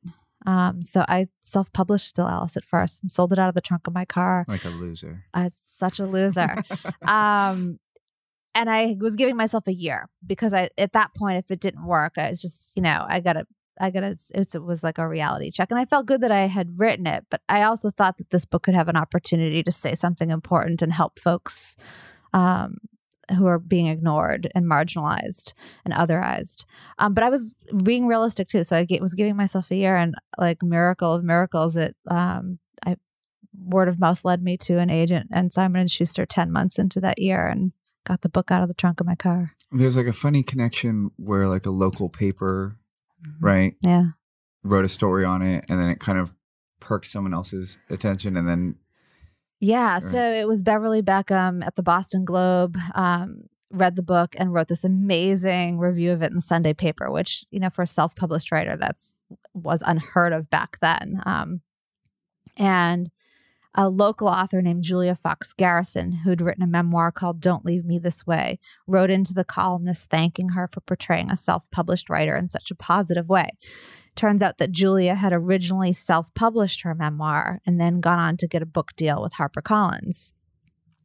[0.47, 3.61] Um, so I self published Still Alice at first and sold it out of the
[3.61, 4.45] trunk of my car.
[4.49, 5.25] Like a loser.
[5.35, 6.55] I was such a loser.
[7.03, 7.79] um,
[8.55, 11.85] and I was giving myself a year because I at that point, if it didn't
[11.85, 13.47] work, I was just you know I gotta
[13.81, 14.23] I got it.
[14.35, 17.27] it was like a reality check, and I felt good that I had written it,
[17.31, 20.83] but I also thought that this book could have an opportunity to say something important
[20.83, 21.77] and help folks.
[22.33, 22.79] Um,
[23.37, 25.53] who are being ignored and marginalized
[25.85, 26.65] and otherized.
[26.99, 28.65] Um, but I was being realistic too.
[28.65, 32.97] So I was giving myself a year and like miracle of miracles, it um, I
[33.59, 37.01] word of mouth led me to an agent and Simon and Schuster 10 months into
[37.01, 37.73] that year and
[38.05, 39.53] got the book out of the trunk of my car.
[39.73, 42.77] There's like a funny connection where like a local paper,
[43.41, 44.11] right, Yeah.
[44.63, 46.35] wrote a story on it and then it kind of
[46.81, 48.77] perked someone else's attention and then
[49.61, 49.95] Yeah.
[49.95, 50.03] Right.
[50.03, 54.69] So it was Beverly Beckham at the Boston Globe, um, read the book and wrote
[54.69, 58.15] this amazing review of it in the Sunday paper, which, you know, for a self
[58.15, 59.15] published writer, that's
[59.55, 61.21] was unheard of back then.
[61.27, 61.63] Um,
[62.59, 63.11] and
[63.77, 67.99] a local author named Julia Fox Garrison, who'd written a memoir called Don't Leave Me
[67.99, 72.49] This Way, wrote into the columnist thanking her for portraying a self published writer in
[72.49, 73.51] such a positive way.
[74.15, 78.49] Turns out that Julia had originally self published her memoir and then gone on to
[78.49, 80.33] get a book deal with HarperCollins.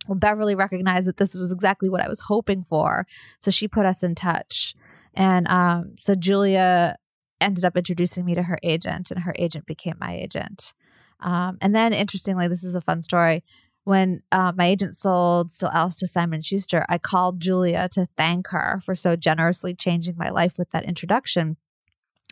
[0.07, 3.05] Well, Beverly recognized that this was exactly what I was hoping for.
[3.39, 4.75] So she put us in touch.
[5.13, 6.95] And um, so Julia
[7.41, 10.73] ended up introducing me to her agent, and her agent became my agent.
[11.21, 13.43] Um, and then, interestingly, this is a fun story.
[13.83, 18.49] When uh, my agent sold Still Alice to Simon Schuster, I called Julia to thank
[18.49, 21.57] her for so generously changing my life with that introduction.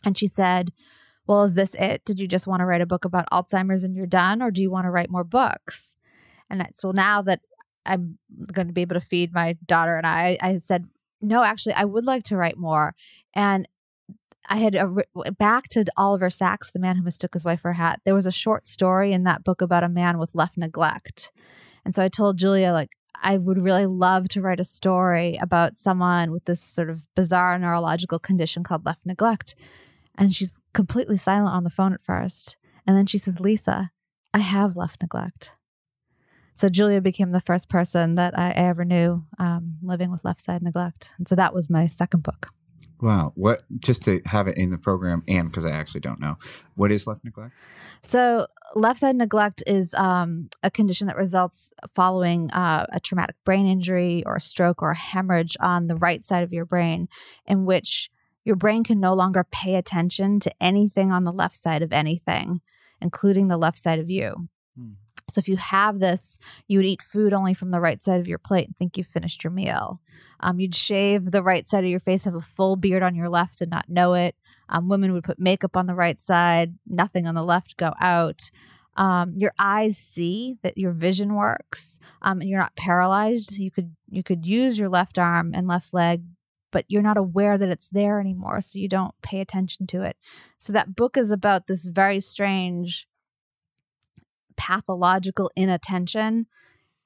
[0.04, 0.72] And she said,
[1.26, 2.06] Well, is this it?
[2.06, 4.42] Did you just want to write a book about Alzheimer's and you're done?
[4.42, 5.96] Or do you want to write more books?
[6.50, 7.42] And so now that
[7.86, 8.18] I'm
[8.52, 10.86] going to be able to feed my daughter and I, I said,
[11.22, 12.96] No, actually, I would like to write more.
[13.34, 13.68] And
[14.50, 17.76] I had a, back to Oliver Sacks, the man who mistook his wife for a
[17.76, 18.02] hat.
[18.04, 21.32] There was a short story in that book about a man with left neglect.
[21.86, 22.90] And so I told Julia, like,
[23.22, 27.58] I would really love to write a story about someone with this sort of bizarre
[27.60, 29.56] neurological condition called left neglect.
[30.18, 32.58] And she's completely silent on the phone at first.
[32.88, 33.92] And then she says, Lisa,
[34.34, 35.54] I have left neglect.
[36.56, 40.62] So Julia became the first person that I ever knew um, living with left side
[40.62, 41.12] neglect.
[41.18, 42.50] And so that was my second book.
[43.02, 46.38] Wow, what just to have it in the program and because I actually don't know.
[46.76, 47.54] What is left neglect?
[48.02, 53.68] So, left side neglect is um, a condition that results following uh, a traumatic brain
[53.68, 57.08] injury or a stroke or a hemorrhage on the right side of your brain,
[57.46, 58.10] in which
[58.44, 62.62] your brain can no longer pay attention to anything on the left side of anything,
[63.02, 64.50] including the left side of you.
[64.78, 64.94] Hmm.
[65.30, 68.28] So, if you have this, you would eat food only from the right side of
[68.28, 70.02] your plate and think you've finished your meal.
[70.40, 73.30] Um, you'd shave the right side of your face, have a full beard on your
[73.30, 74.36] left and not know it.
[74.70, 78.52] Um, women would put makeup on the right side, nothing on the left go out.
[78.96, 83.58] Um, your eyes see that your vision works, um, and you're not paralyzed.
[83.58, 86.24] You could you could use your left arm and left leg,
[86.72, 90.18] but you're not aware that it's there anymore, so you don't pay attention to it.
[90.58, 93.08] So that book is about this very strange
[94.60, 96.46] pathological inattention,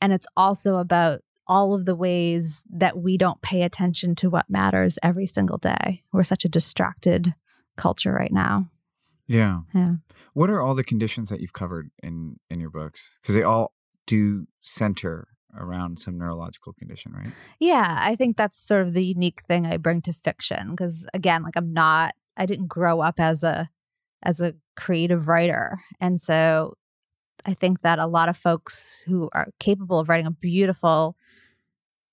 [0.01, 4.49] and it's also about all of the ways that we don't pay attention to what
[4.49, 6.01] matters every single day.
[6.11, 7.33] We're such a distracted
[7.77, 8.69] culture right now.
[9.27, 9.59] Yeah.
[9.73, 9.95] Yeah.
[10.33, 13.17] What are all the conditions that you've covered in in your books?
[13.21, 13.73] Because they all
[14.07, 17.31] do center around some neurological condition, right?
[17.59, 21.43] Yeah, I think that's sort of the unique thing I bring to fiction because again,
[21.43, 23.69] like I'm not I didn't grow up as a
[24.23, 25.77] as a creative writer.
[25.99, 26.75] And so
[27.45, 31.17] I think that a lot of folks who are capable of writing a beautiful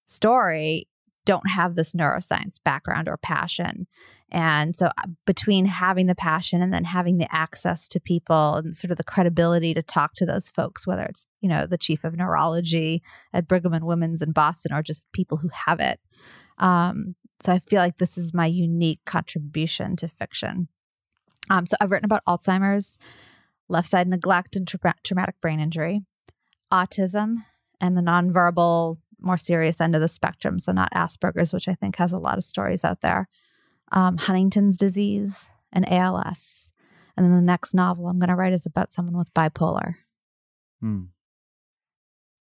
[0.06, 0.88] story
[1.24, 3.86] don't have this neuroscience background or passion.
[4.32, 8.76] And so, uh, between having the passion and then having the access to people and
[8.76, 12.04] sort of the credibility to talk to those folks, whether it's, you know, the chief
[12.04, 15.98] of neurology at Brigham and Women's in Boston or just people who have it.
[16.58, 20.68] Um, so, I feel like this is my unique contribution to fiction.
[21.48, 22.98] Um, so, I've written about Alzheimer's,
[23.70, 26.02] left side neglect and tra- traumatic brain injury,
[26.72, 27.44] autism,
[27.80, 30.58] and the nonverbal, more serious end of the spectrum.
[30.58, 33.28] So, not Asperger's, which I think has a lot of stories out there
[33.92, 36.72] um, Huntington's disease, and ALS.
[37.16, 39.94] And then the next novel I'm going to write is about someone with bipolar.
[40.80, 41.04] Hmm.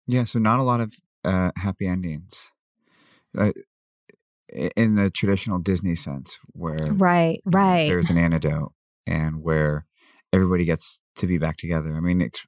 [0.07, 2.53] Yeah, so not a lot of uh, happy endings.
[3.37, 3.53] Uh,
[4.77, 8.73] in the traditional Disney sense, where right, right, there's an antidote,
[9.07, 9.85] and where
[10.33, 11.95] everybody gets to be back together.
[11.97, 12.47] I mean, it's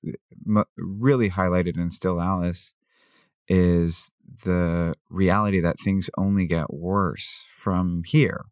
[0.57, 2.75] uh, really highlighted in Still Alice
[3.49, 4.11] is
[4.45, 8.45] the reality that things only get worse from here.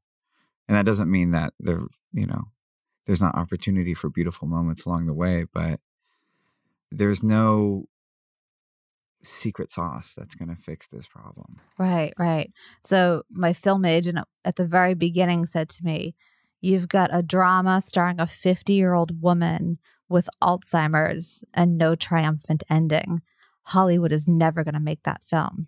[0.68, 2.44] And that doesn't mean that there you know
[3.06, 5.78] there's not opportunity for beautiful moments along the way but
[6.90, 7.84] there's no
[9.22, 11.60] secret sauce that's going to fix this problem.
[11.78, 12.52] Right right.
[12.82, 16.14] So my film agent at the very beginning said to me
[16.60, 22.62] you've got a drama starring a 50 year old woman with alzheimer's and no triumphant
[22.70, 23.22] ending
[23.64, 25.66] hollywood is never going to make that film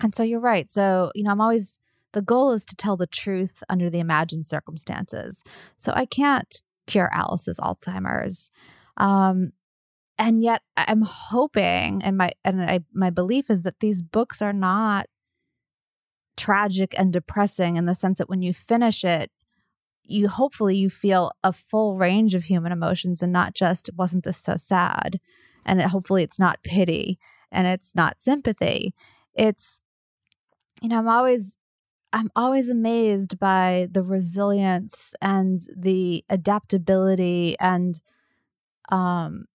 [0.00, 1.78] and so you're right so you know i'm always
[2.14, 5.44] the goal is to tell the truth under the imagined circumstances.
[5.76, 8.50] So I can't cure Alice's Alzheimer's.
[8.96, 9.52] Um,
[10.16, 14.52] and yet I'm hoping and my and I, my belief is that these books are
[14.52, 15.06] not
[16.36, 19.32] tragic and depressing in the sense that when you finish it
[20.04, 24.38] you hopefully you feel a full range of human emotions and not just wasn't this
[24.38, 25.18] so sad
[25.64, 27.18] and it, hopefully it's not pity
[27.50, 28.94] and it's not sympathy
[29.34, 29.80] it's
[30.82, 31.56] you know i'm always
[32.14, 37.98] I'm always amazed by the resilience and the adaptability and
[38.88, 39.46] um,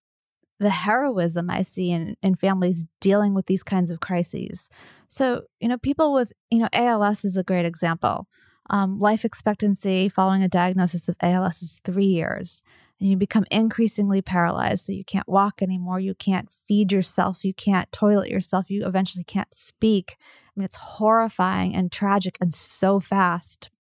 [0.60, 4.70] the heroism I see in, in families dealing with these kinds of crises.
[5.08, 8.28] So, you know, people with, you know, ALS is a great example.
[8.70, 12.64] Um, life expectancy following a diagnosis of ALS is three years.
[13.00, 14.84] And you become increasingly paralyzed.
[14.84, 16.02] So you can't walk anymore.
[16.02, 17.46] You can't feed yourself.
[17.46, 18.70] You can't toilet yourself.
[18.70, 20.18] You eventually can't speak
[20.60, 23.72] I mean, it's horrifying and tragic and so fast.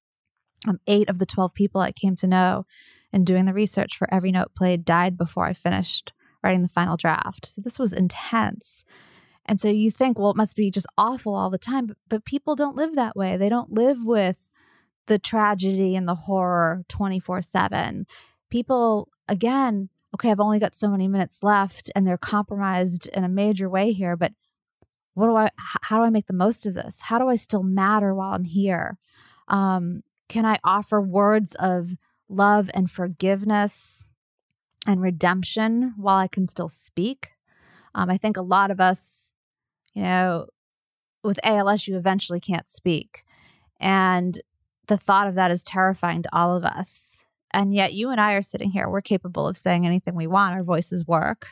[0.65, 2.63] Um, eight of the 12 people I came to know
[3.11, 6.95] in doing the research for every note played died before I finished writing the final
[6.95, 7.45] draft.
[7.45, 8.85] So this was intense.
[9.45, 11.87] And so you think, well, it must be just awful all the time.
[11.87, 13.35] But, but people don't live that way.
[13.35, 14.49] They don't live with
[15.09, 18.07] the tragedy and the horror 24 7.
[18.49, 23.29] People, again, okay, I've only got so many minutes left and they're compromised in a
[23.29, 24.31] major way here, but
[25.15, 27.01] what do I, how do I make the most of this?
[27.01, 28.97] How do I still matter while I'm here?
[29.49, 31.95] Um, can I offer words of
[32.29, 34.07] love and forgiveness
[34.87, 37.31] and redemption while I can still speak?
[37.93, 39.33] Um, I think a lot of us,
[39.93, 40.45] you know,
[41.23, 43.23] with ALS, you eventually can't speak.
[43.79, 44.39] And
[44.89, 47.23] the thought of that is terrifying to all of us.
[47.51, 50.53] And yet, you and I are sitting here, we're capable of saying anything we want,
[50.53, 51.47] our voices work.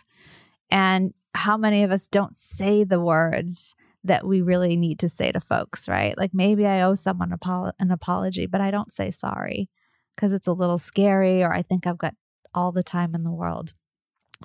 [0.69, 5.31] And how many of us don't say the words that we really need to say
[5.31, 6.17] to folks, right?
[6.17, 7.31] Like maybe I owe someone
[7.79, 9.69] an apology, but I don't say sorry
[10.15, 12.15] because it's a little scary or I think I've got
[12.53, 13.73] all the time in the world.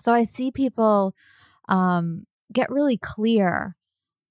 [0.00, 1.14] So I see people
[1.68, 3.76] um, get really clear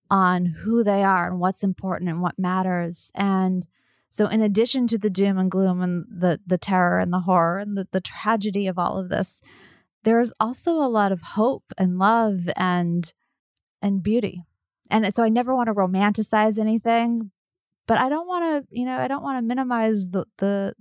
[0.10, 3.12] on who they are and what's important and what matters.
[3.16, 3.66] And
[4.12, 7.60] so, in addition to the doom and gloom and the the terror and the horror
[7.60, 9.40] and the, the tragedy of all of this,
[10.04, 13.14] there's also a lot of hope and love and
[13.82, 14.44] and beauty.
[14.90, 17.32] And so I never want to romanticize anything,
[17.88, 20.74] but I don't want to, you know, I don't want to minimize the the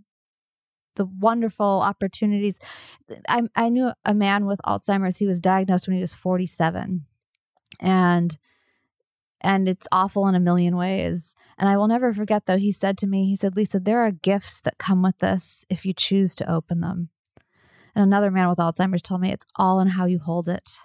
[0.96, 2.58] the wonderful opportunities.
[3.28, 5.18] I I knew a man with Alzheimer's.
[5.18, 7.06] He was diagnosed when he was 47.
[7.78, 8.36] And
[9.40, 11.34] and it's awful in a million ways.
[11.58, 14.10] And I will never forget though he said to me, he said, "Lisa, there are
[14.10, 17.10] gifts that come with this if you choose to open them."
[17.94, 20.76] And another man with Alzheimer's told me it's all in how you hold it.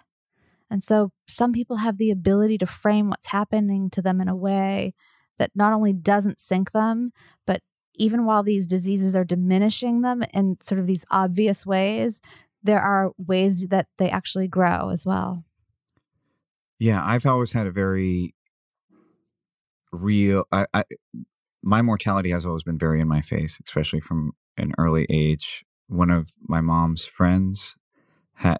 [0.69, 4.35] And so some people have the ability to frame what's happening to them in a
[4.35, 4.93] way
[5.37, 7.11] that not only doesn't sink them,
[7.45, 7.61] but
[7.93, 12.21] even while these diseases are diminishing them in sort of these obvious ways,
[12.63, 15.43] there are ways that they actually grow as well.
[16.79, 18.34] Yeah, I've always had a very
[19.95, 20.45] real.
[20.51, 20.83] I, I
[21.63, 25.65] my mortality has always been very in my face, especially from an early age.
[25.87, 27.75] One of my mom's friends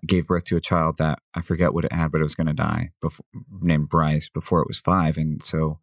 [0.07, 2.47] gave birth to a child that I forget what it had, but it was going
[2.47, 3.25] to die before,
[3.61, 5.79] named Bryce before it was five, and so,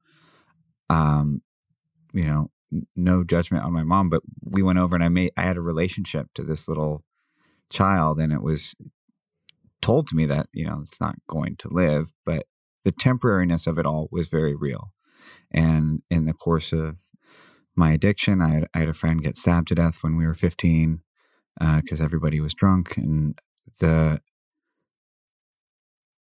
[0.91, 1.43] um,
[2.13, 2.51] you know,
[2.97, 5.63] no judgment on my mom, but we went over and I made I had a
[5.63, 7.05] relationship to this little
[7.71, 8.75] child, and it was
[9.81, 12.47] told to me that you know it's not going to live, but
[12.85, 14.93] the temporariness of it all was very real.
[15.51, 16.97] And in the course of
[17.75, 20.35] my addiction, I had, I had a friend get stabbed to death when we were
[20.35, 21.01] 15
[21.59, 23.39] because uh, everybody was drunk, and
[23.79, 24.21] the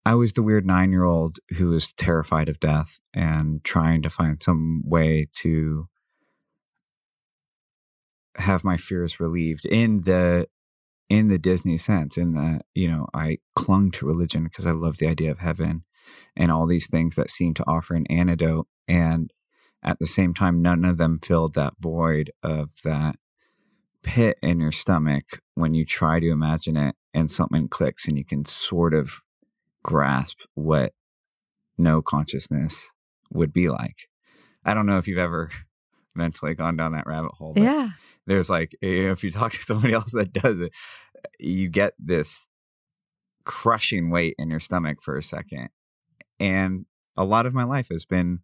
[0.06, 4.10] I was the weird nine year old who was terrified of death and trying to
[4.10, 5.88] find some way to
[8.36, 10.48] have my fears relieved in the
[11.10, 12.18] in the Disney sense.
[12.18, 15.84] In the you know, I clung to religion because I love the idea of heaven
[16.36, 18.68] and all these things that seem to offer an antidote.
[18.90, 19.32] And
[19.84, 23.16] at the same time, none of them filled that void of that
[24.02, 28.26] pit in your stomach when you try to imagine it and something clicks and you
[28.26, 29.20] can sort of
[29.84, 30.94] grasp what
[31.78, 32.92] no consciousness
[33.32, 34.10] would be like.
[34.66, 35.50] I don't know if you've ever
[36.16, 37.54] mentally gone down that rabbit hole.
[37.56, 37.90] yeah.
[38.26, 40.72] There's like, if you talk to somebody else that does it,
[41.40, 42.48] you get this
[43.46, 45.70] crushing weight in your stomach for a second.
[46.40, 46.86] And
[47.18, 48.40] a lot of my life has been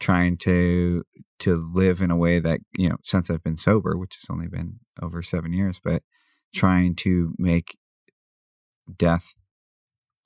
[0.00, 1.04] trying to
[1.38, 4.48] to live in a way that you know since i've been sober which has only
[4.48, 6.02] been over seven years but
[6.54, 7.76] trying to make
[8.96, 9.34] death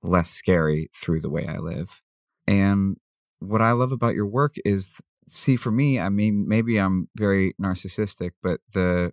[0.03, 2.01] less scary through the way i live.
[2.47, 2.97] And
[3.41, 4.91] what i love about your work is
[5.29, 9.13] see for me i mean maybe i'm very narcissistic but the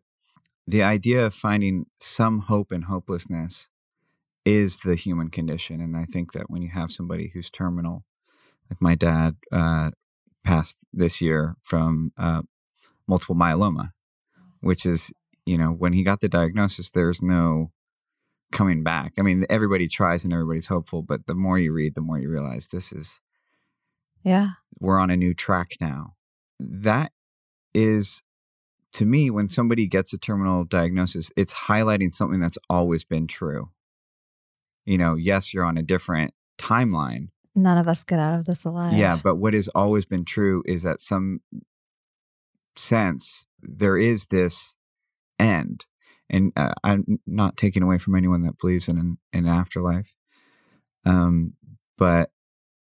[0.65, 3.69] the idea of finding some hope in hopelessness
[4.45, 5.81] is the human condition.
[5.81, 8.03] And i think that when you have somebody who's terminal
[8.69, 9.91] like my dad uh,
[10.45, 12.43] passed this year from uh,
[13.07, 13.91] multiple myeloma,
[14.61, 15.11] which is,
[15.45, 17.71] you know, when he got the diagnosis, there's no
[18.51, 19.13] coming back.
[19.17, 22.29] I mean, everybody tries and everybody's hopeful, but the more you read, the more you
[22.29, 23.19] realize this is,
[24.23, 26.13] yeah, we're on a new track now.
[26.59, 27.11] That
[27.73, 28.21] is,
[28.93, 33.71] to me, when somebody gets a terminal diagnosis, it's highlighting something that's always been true.
[34.85, 38.65] You know, yes, you're on a different timeline, none of us get out of this
[38.65, 38.93] alive.
[38.93, 41.39] Yeah, but what has always been true is that some
[42.75, 44.75] sense there is this
[45.39, 45.85] end,
[46.29, 50.13] and uh, I'm not taking away from anyone that believes in an, an afterlife.
[51.05, 51.53] Um,
[51.97, 52.31] but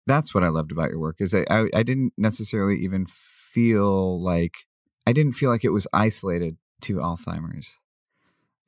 [0.05, 4.21] that's what I loved about your work is I, I I didn't necessarily even feel
[4.21, 4.55] like
[5.05, 7.79] I didn't feel like it was isolated to Alzheimer's.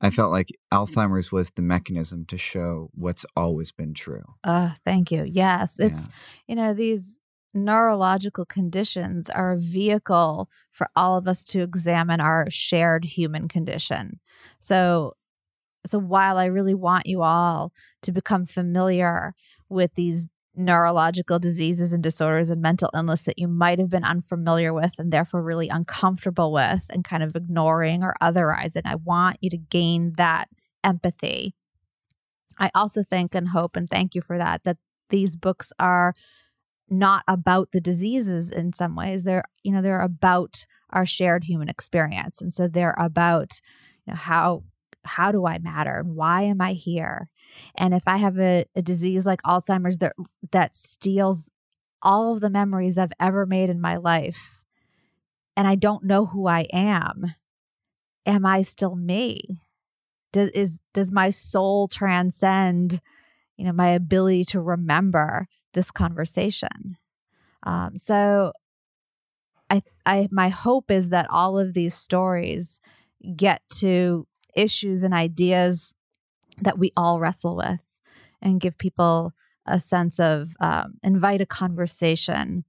[0.02, 4.24] I felt like Alzheimer's was the mechanism to show what's always been true.
[4.42, 5.24] Uh, thank you.
[5.24, 5.78] Yes.
[5.78, 6.12] It's, yeah.
[6.48, 7.18] you know, these
[7.54, 14.18] neurological conditions are a vehicle for all of us to examine our shared human condition.
[14.58, 15.14] So,
[15.86, 17.72] so while I really want you all
[18.02, 19.34] to become familiar
[19.68, 24.72] with these neurological diseases and disorders and mental illness that you might have been unfamiliar
[24.72, 28.82] with and therefore really uncomfortable with and kind of ignoring or otherizing.
[28.84, 30.48] I want you to gain that
[30.84, 31.54] empathy.
[32.58, 34.76] I also think and hope and thank you for that that
[35.08, 36.14] these books are
[36.90, 39.24] not about the diseases in some ways.
[39.24, 42.42] They're, you know, they're about our shared human experience.
[42.42, 43.60] And so they're about,
[44.06, 44.64] you know, how
[45.04, 47.30] how do I matter why am I here?
[47.76, 50.14] And if I have a, a disease like Alzheimer's that
[50.50, 51.50] that steals
[52.02, 54.60] all of the memories I've ever made in my life,
[55.56, 57.34] and I don't know who I am,
[58.26, 59.60] am I still me?
[60.32, 63.00] Does is does my soul transcend,
[63.56, 66.96] you know, my ability to remember this conversation?
[67.64, 68.52] Um, so,
[69.70, 72.80] I, I, my hope is that all of these stories
[73.36, 74.26] get to
[74.56, 75.94] issues and ideas
[76.60, 77.84] that we all wrestle with
[78.40, 79.32] and give people
[79.66, 82.64] a sense of um, invite a conversation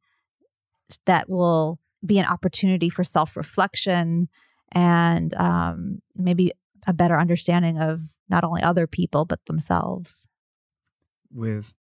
[1.06, 4.30] that will be an opportunity for self reflection
[4.72, 6.52] and um, maybe
[6.86, 10.28] a better understanding of not only other people but themselves.
[11.32, 11.74] With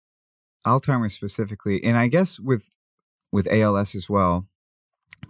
[0.66, 2.68] Alzheimer's specifically, and I guess with
[3.30, 4.46] with ALS as well.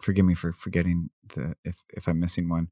[0.00, 2.68] Forgive me for forgetting the if if I'm missing one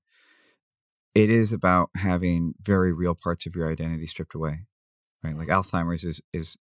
[1.14, 4.66] it is about having very real parts of your identity stripped away
[5.22, 5.36] right?
[5.36, 5.76] Like mm-hmm.
[5.76, 6.56] alzheimer's is is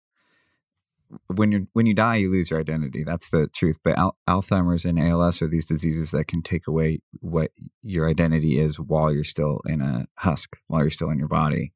[1.28, 4.84] when you when you die you lose your identity that's the truth but Al- alzheimer's
[4.84, 9.22] and als are these diseases that can take away what your identity is while you're
[9.22, 11.72] still in a husk while you're still in your body.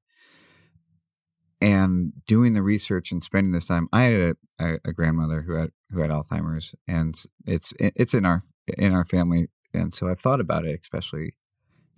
[1.63, 4.21] And doing the research and spending this time, I had
[4.59, 7.15] a, a, a grandmother who had who had Alzheimer's, and
[7.47, 8.45] it's it's in our
[8.79, 11.35] in our family, and so I've thought about it, especially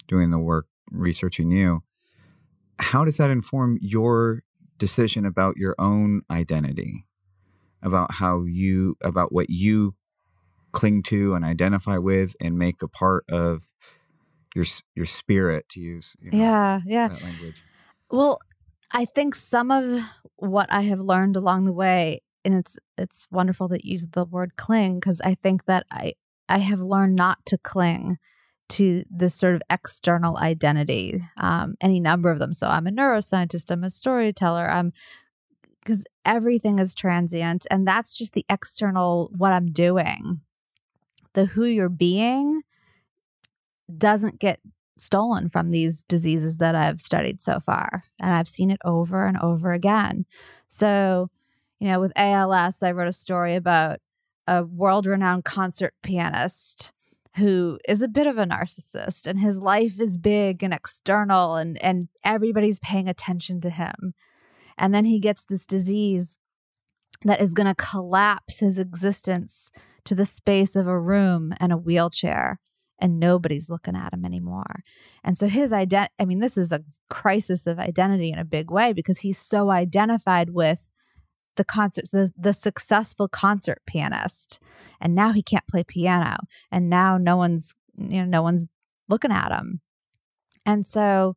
[0.09, 1.83] doing the work researching you.
[2.79, 4.43] How does that inform your
[4.79, 7.07] decision about your own identity,
[7.83, 9.95] about how you about what you
[10.73, 13.69] cling to and identify with and make a part of
[14.55, 17.09] your your spirit to use you know, yeah yeah.
[17.23, 17.63] language?
[18.11, 18.41] Well
[18.93, 20.03] i think some of
[20.37, 24.25] what i have learned along the way and it's it's wonderful that you use the
[24.25, 26.13] word cling because i think that i
[26.49, 28.19] i have learned not to cling
[28.69, 33.71] to this sort of external identity um, any number of them so i'm a neuroscientist
[33.71, 34.93] i'm a storyteller i'm
[35.85, 40.41] because everything is transient and that's just the external what i'm doing
[41.35, 42.63] the who you're being
[43.99, 44.61] doesn't get
[45.03, 48.05] stolen from these diseases that I've studied so far.
[48.21, 50.27] And I've seen it over and over again.
[50.69, 51.31] So,
[51.81, 53.99] you know, with ALS, I wrote a story about
[54.47, 56.93] a world renowned concert pianist
[57.37, 61.83] who is a bit of a narcissist and his life is big and external and
[61.83, 64.13] and everybody's paying attention to him.
[64.79, 66.39] And then he gets this disease
[67.25, 69.71] that is going to collapse his existence
[70.05, 72.59] to the space of a room and a wheelchair
[72.99, 74.83] and nobody's looking at him anymore.
[75.25, 78.71] And so his identity, I mean, this is a crisis of identity in a big
[78.71, 80.91] way because he's so identified with
[81.57, 84.59] the concert, the, the successful concert pianist.
[85.01, 86.37] And now he can't play piano.
[86.71, 88.67] And now no one's, you know, no one's
[89.09, 89.81] looking at him.
[90.65, 91.37] And so,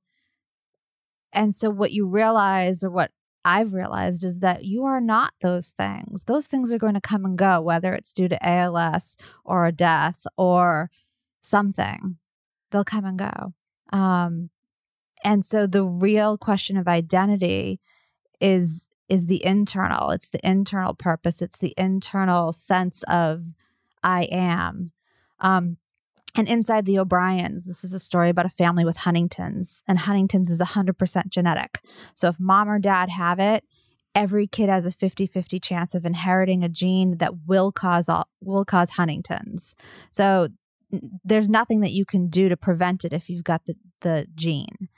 [1.34, 3.12] and so what you realize or what
[3.44, 6.24] I've realized is that you are not those things.
[6.24, 9.72] Those things are going to come and go, whether it's due to ALS or a
[9.72, 10.90] death or
[11.44, 12.18] something,
[12.72, 13.54] they'll come and go.
[13.92, 14.50] Um,
[15.24, 17.80] and so the real question of identity
[18.42, 20.12] is is the internal.
[20.12, 21.42] It's the internal purpose.
[21.42, 23.44] It's the internal sense of
[24.04, 24.92] I am.
[25.40, 25.78] Um,
[26.36, 30.50] and inside the O'Briens, this is a story about a family with Huntington's, and Huntington's
[30.50, 31.80] is 100% genetic.
[32.14, 33.64] So if mom or dad have it,
[34.14, 38.66] every kid has a 50-50 chance of inheriting a gene that will cause all, will
[38.66, 39.76] cause Huntington's.
[40.12, 40.50] So
[41.24, 44.90] there's nothing that you can do to prevent it if you've got the the gene.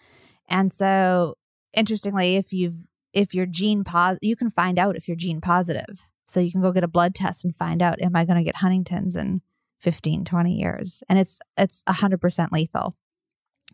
[0.50, 1.38] And so
[1.74, 2.87] interestingly, if you've
[3.18, 6.04] if you're gene positive, you can find out if you're gene positive.
[6.28, 8.44] So you can go get a blood test and find out am I going to
[8.44, 9.42] get Huntington's in
[9.80, 11.04] 15, 20 years?
[11.10, 12.96] And it's it's 100% lethal.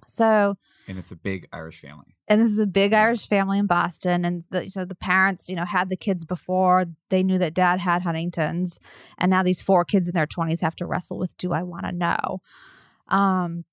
[0.07, 0.55] So
[0.87, 2.15] and it's a big Irish family.
[2.27, 4.23] And this is a big Irish family in Boston.
[4.23, 7.81] And the, so the parents, you know, had the kids before they knew that dad
[7.81, 8.79] had Huntington's.
[9.17, 11.85] And now these four kids in their 20s have to wrestle with do I want
[11.85, 12.39] to know?
[13.09, 13.65] Um,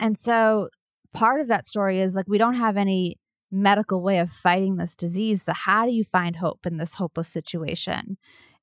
[0.00, 0.68] and so
[1.14, 3.16] part of that story is like we don't have any
[3.56, 5.42] medical way of fighting this disease.
[5.42, 8.18] So, how do you find hope in this hopeless situation?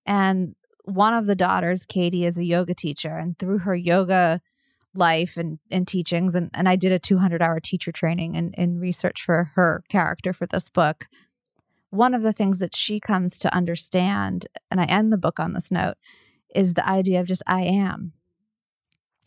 [0.06, 3.18] And one of the daughters, Katie, is a yoga teacher.
[3.18, 4.42] And through her yoga
[4.96, 8.76] life and, and teachings and, and i did a 200 hour teacher training and in,
[8.76, 11.08] in research for her character for this book
[11.90, 15.54] one of the things that she comes to understand and i end the book on
[15.54, 15.96] this note
[16.54, 18.14] is the idea of just i am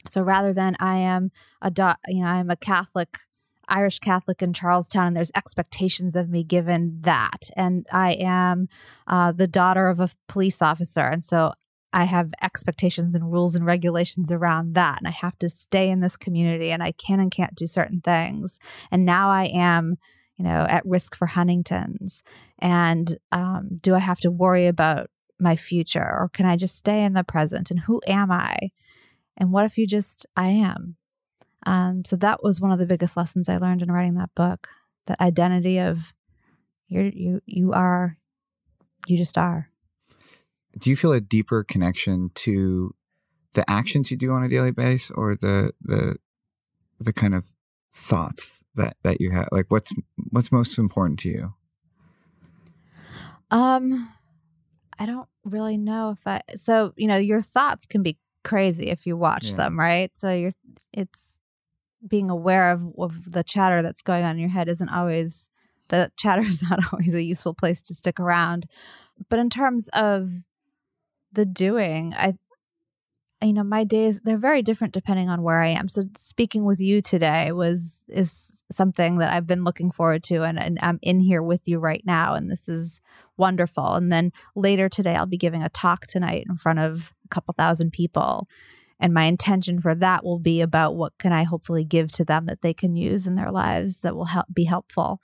[0.09, 3.19] so rather than i am a do- you know i'm a catholic
[3.69, 8.69] irish catholic in charlestown and there's expectations of me given that and i am
[9.07, 11.53] uh, the daughter of a police officer and so
[11.97, 14.99] I have expectations and rules and regulations around that.
[14.99, 18.03] And I have to stay in this community and I can and can't do certain
[18.03, 18.59] things.
[18.91, 19.97] And now I am,
[20.37, 22.23] you know, at risk for Huntington's.
[22.59, 25.09] And um, do I have to worry about
[25.41, 27.71] my future or can I just stay in the present?
[27.71, 28.57] And who am I?
[29.39, 30.97] And what if you just, I am?
[31.67, 34.69] Um, so that was one of the biggest lessons I learned in writing that book.
[35.07, 36.15] The identity of
[36.89, 38.17] you're, you, you are,
[39.07, 39.69] you just are
[40.79, 42.95] do you feel a deeper connection to
[43.55, 46.17] the actions you do on a daily basis or the the
[47.01, 47.51] the kind of
[47.95, 49.93] thoughts that that you have like what's
[50.31, 51.55] what's most important to you
[53.51, 54.13] um
[54.99, 59.07] i don't really know if i so you know your thoughts can be crazy if
[59.07, 59.57] you watch yeah.
[59.57, 60.53] them right so you're
[60.93, 61.36] it's
[62.09, 65.49] being aware of, of the chatter that's going on in your head isn't always
[65.89, 68.67] the chatter is not always a useful place to stick around.
[69.29, 70.31] But in terms of
[71.33, 72.35] the doing, I
[73.43, 75.89] you know my days they're very different depending on where i am.
[75.89, 80.59] So speaking with you today was is something that i've been looking forward to and,
[80.59, 83.01] and i'm in here with you right now and this is
[83.37, 83.93] wonderful.
[83.95, 87.53] And then later today i'll be giving a talk tonight in front of a couple
[87.53, 88.49] thousand people
[88.99, 92.47] and my intention for that will be about what can i hopefully give to them
[92.47, 95.21] that they can use in their lives that will help be helpful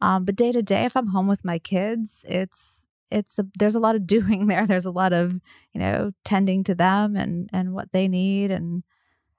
[0.00, 3.74] Um, but day to day, if I'm home with my kids, it's it's a, there's
[3.76, 4.66] a lot of doing there.
[4.66, 5.40] There's a lot of
[5.72, 8.82] you know tending to them and and what they need, and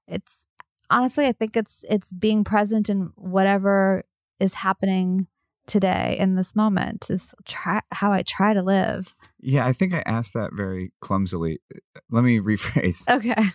[0.07, 0.45] it's
[0.89, 4.05] honestly, I think it's it's being present in whatever
[4.39, 5.27] is happening
[5.67, 9.15] today in this moment is try, how I try to live.
[9.39, 11.59] Yeah, I think I asked that very clumsily.
[11.73, 13.07] Uh, let me rephrase.
[13.09, 13.51] Okay.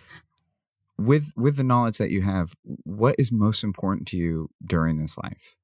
[0.97, 5.17] With with the knowledge that you have, what is most important to you during this
[5.17, 5.55] life?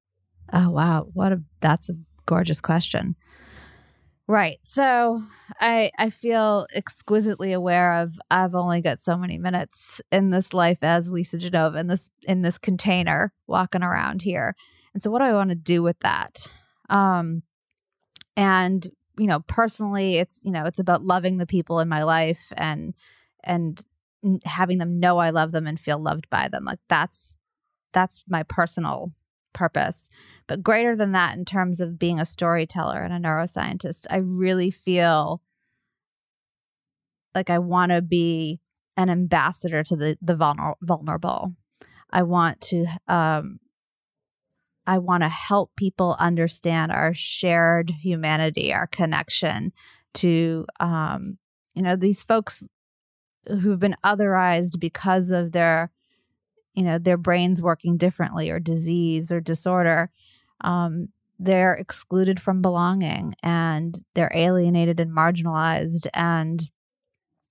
[0.51, 1.93] Oh wow, what a that's a
[2.25, 3.15] gorgeous question.
[4.27, 4.59] Right.
[4.63, 5.21] So
[5.61, 10.83] I I feel exquisitely aware of I've only got so many minutes in this life
[10.83, 14.55] as Lisa Genova in this in this container walking around here.
[14.97, 16.47] And so what do I want to do with that?
[16.89, 17.43] Um
[18.35, 22.51] and you know, personally it's you know, it's about loving the people in my life
[22.57, 22.95] and
[23.43, 23.85] and
[24.43, 26.65] having them know I love them and feel loved by them.
[26.65, 27.35] Like that's
[27.93, 29.11] that's my personal
[29.53, 30.09] purpose.
[30.47, 34.71] But greater than that, in terms of being a storyteller and a neuroscientist, I really
[34.71, 35.43] feel
[37.35, 38.61] like I want to be
[38.95, 41.53] an ambassador to the the vulner- vulnerable.
[42.09, 43.59] I want to um,
[44.87, 49.73] I want to help people understand our shared humanity, our connection
[50.15, 51.37] to um,
[51.75, 52.63] you know these folks
[53.47, 55.91] who've been otherized because of their
[56.73, 60.09] you know their brains working differently or disease or disorder.
[60.61, 66.07] Um, they're excluded from belonging and they're alienated and marginalized.
[66.13, 66.71] And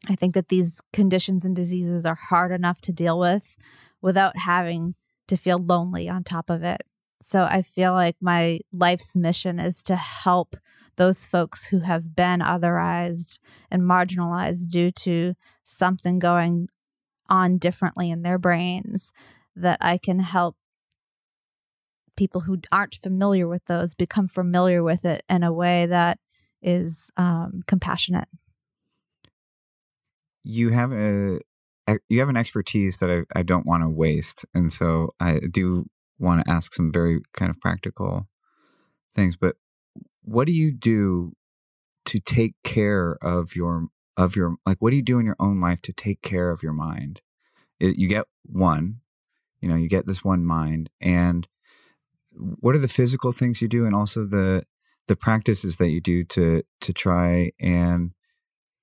[0.08, 3.56] i think that these conditions and diseases are hard enough to deal with
[4.02, 4.94] without having
[5.26, 6.82] to feel lonely on top of it
[7.20, 10.56] so i feel like my life's mission is to help
[10.96, 13.38] those folks who have been otherized
[13.70, 16.68] and marginalized due to something going
[17.28, 19.12] on differently in their brains
[19.54, 20.56] that I can help
[22.16, 26.18] people who aren't familiar with those become familiar with it in a way that
[26.62, 28.28] is um, compassionate.
[30.44, 31.40] You have a
[32.08, 35.86] you have an expertise that I, I don't want to waste, and so I do
[36.18, 38.28] want to ask some very kind of practical
[39.14, 39.36] things.
[39.36, 39.56] But
[40.22, 41.32] what do you do
[42.06, 43.86] to take care of your
[44.16, 46.62] of your like what do you do in your own life to take care of
[46.62, 47.20] your mind
[47.78, 49.00] it, you get one
[49.60, 51.48] you know you get this one mind and
[52.60, 54.64] what are the physical things you do and also the
[55.08, 58.12] the practices that you do to to try and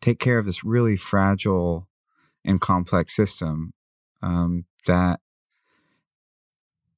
[0.02, 1.88] take care of this really fragile
[2.46, 3.74] and complex system
[4.22, 5.20] um, that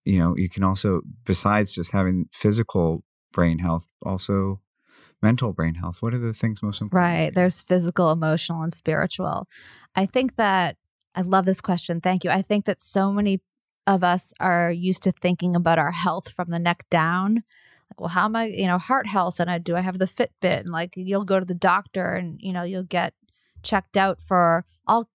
[0.06, 3.04] you know you can also besides just having physical
[3.34, 4.62] brain health also
[5.22, 6.02] mental brain health.
[6.02, 9.48] What are the things most important right there's physical emotional and spiritual.
[9.96, 10.78] I think that
[11.16, 12.30] i love this question thank you.
[12.30, 13.42] I think that so many
[13.88, 17.44] of us are used to thinking about our health from the neck down.
[17.90, 20.06] Like well how am i you know heart health and i do i have the
[20.06, 20.62] fitbit?
[20.62, 23.14] And like you'll go to the doctor and you know you'll get
[23.64, 25.10] checked out for all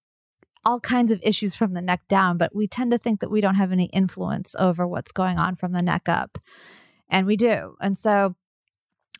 [0.63, 3.41] all kinds of issues from the neck down but we tend to think that we
[3.41, 6.37] don't have any influence over what's going on from the neck up
[7.09, 8.35] and we do and so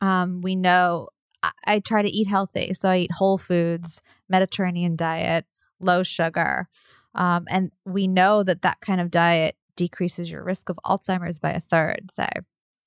[0.02, 1.10] um, we know
[1.44, 2.74] I, I try to eat healthy.
[2.74, 5.46] So I eat whole foods, Mediterranean diet,
[5.80, 6.68] low sugar.
[7.16, 11.52] Um, and we know that that kind of diet decreases your risk of Alzheimer's by
[11.52, 12.10] a third.
[12.14, 12.28] So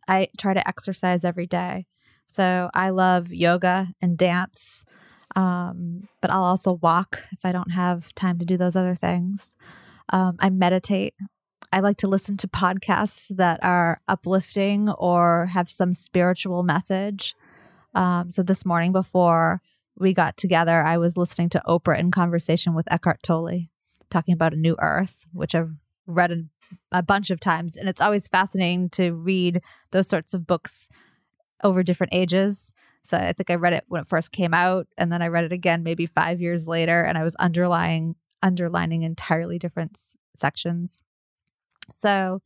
[0.09, 1.87] I try to exercise every day.
[2.27, 4.85] So I love yoga and dance,
[5.37, 9.51] um, but I'll also walk if I don't have time to do those other things.
[10.11, 11.14] Um, I meditate.
[11.72, 17.35] I like to listen to podcasts that are uplifting or have some spiritual message.
[17.95, 19.61] Um, so this morning before
[19.99, 23.68] we got together, I was listening to Oprah in conversation with Eckhart Tolle,
[24.11, 25.76] talking about a new earth, which I've
[26.07, 26.45] read a,
[26.93, 27.76] a bunch of times.
[27.76, 29.61] And it's always fascinating to read
[29.91, 30.89] those sorts of books
[31.62, 32.72] over different ages.
[33.05, 35.45] So I think I read it when it first came out, and then I read
[35.45, 41.03] it again maybe five years later, and I was underlying underlining entirely different s- sections.
[41.93, 42.43] So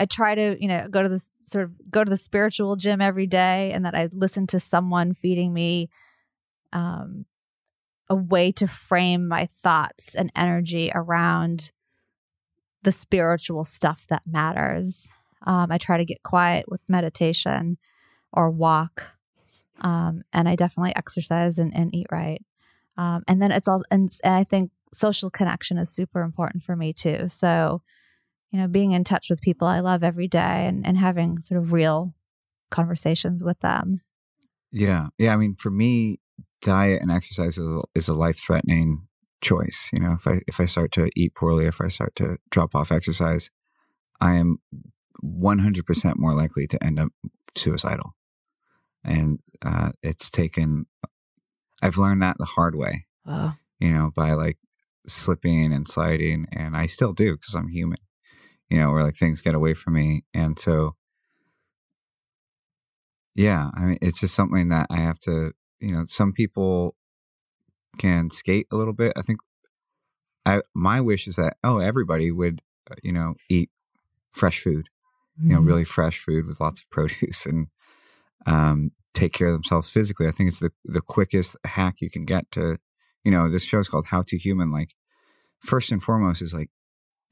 [0.00, 3.00] I try to, you know, go to the sort of go to the spiritual gym
[3.00, 5.88] every day and that I listen to someone feeding me
[6.72, 7.24] um
[8.10, 11.72] a way to frame my thoughts and energy around
[12.82, 15.10] the spiritual stuff that matters.
[15.46, 17.76] Um, I try to get quiet with meditation
[18.32, 19.17] or walk.
[19.80, 22.42] Um, and I definitely exercise and, and eat right.
[22.96, 26.74] Um, and then it's all, and, and I think social connection is super important for
[26.74, 27.28] me too.
[27.28, 27.82] So,
[28.50, 31.60] you know, being in touch with people I love every day and, and having sort
[31.60, 32.14] of real
[32.70, 34.00] conversations with them.
[34.72, 35.08] Yeah.
[35.18, 35.32] Yeah.
[35.32, 36.18] I mean, for me,
[36.62, 39.06] diet and exercise is a, is a life threatening
[39.40, 39.88] choice.
[39.92, 42.74] You know, if I if I start to eat poorly, if I start to drop
[42.74, 43.50] off exercise,
[44.20, 44.58] I am
[45.24, 47.08] 100% more likely to end up
[47.56, 48.14] suicidal.
[49.08, 50.86] And uh, it's taken,
[51.82, 53.54] I've learned that the hard way, Oh.
[53.80, 54.58] you know, by like
[55.06, 56.46] slipping and sliding.
[56.52, 57.98] And I still do because I'm human,
[58.68, 60.24] you know, where like things get away from me.
[60.34, 60.94] And so,
[63.34, 66.94] yeah, I mean, it's just something that I have to, you know, some people
[67.98, 69.12] can skate a little bit.
[69.16, 69.40] I think
[70.44, 73.70] I, my wish is that, oh, everybody would, uh, you know, eat
[74.32, 74.88] fresh food
[75.40, 75.66] you know, Mhm.
[75.66, 77.68] really fresh food with lots of produce and
[78.46, 80.26] um, take care of themselves physically.
[80.26, 82.78] I think it's the the quickest hack you can get to,
[83.24, 84.70] you know, this show is called How to Human.
[84.70, 84.94] Like,
[85.60, 86.70] first and foremost is like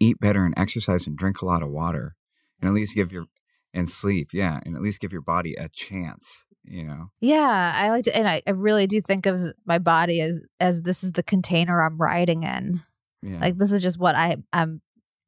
[0.00, 2.16] eat better and exercise and drink a lot of water,
[2.60, 3.26] and at least give your
[3.72, 6.44] and sleep, yeah, and at least give your body a chance.
[6.64, 10.20] You know, Yeah, I like to, and I, I really do think of my body
[10.20, 12.82] as as this is the container I'm riding in.
[13.22, 14.80] yeah, Like this is just what I I'm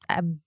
[0.08, 0.40] I'm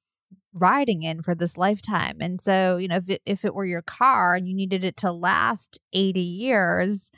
[0.54, 2.18] riding in for this lifetime.
[2.20, 4.98] And so, you know, if it, if it were your car and you needed it
[4.98, 7.12] to last 80 years,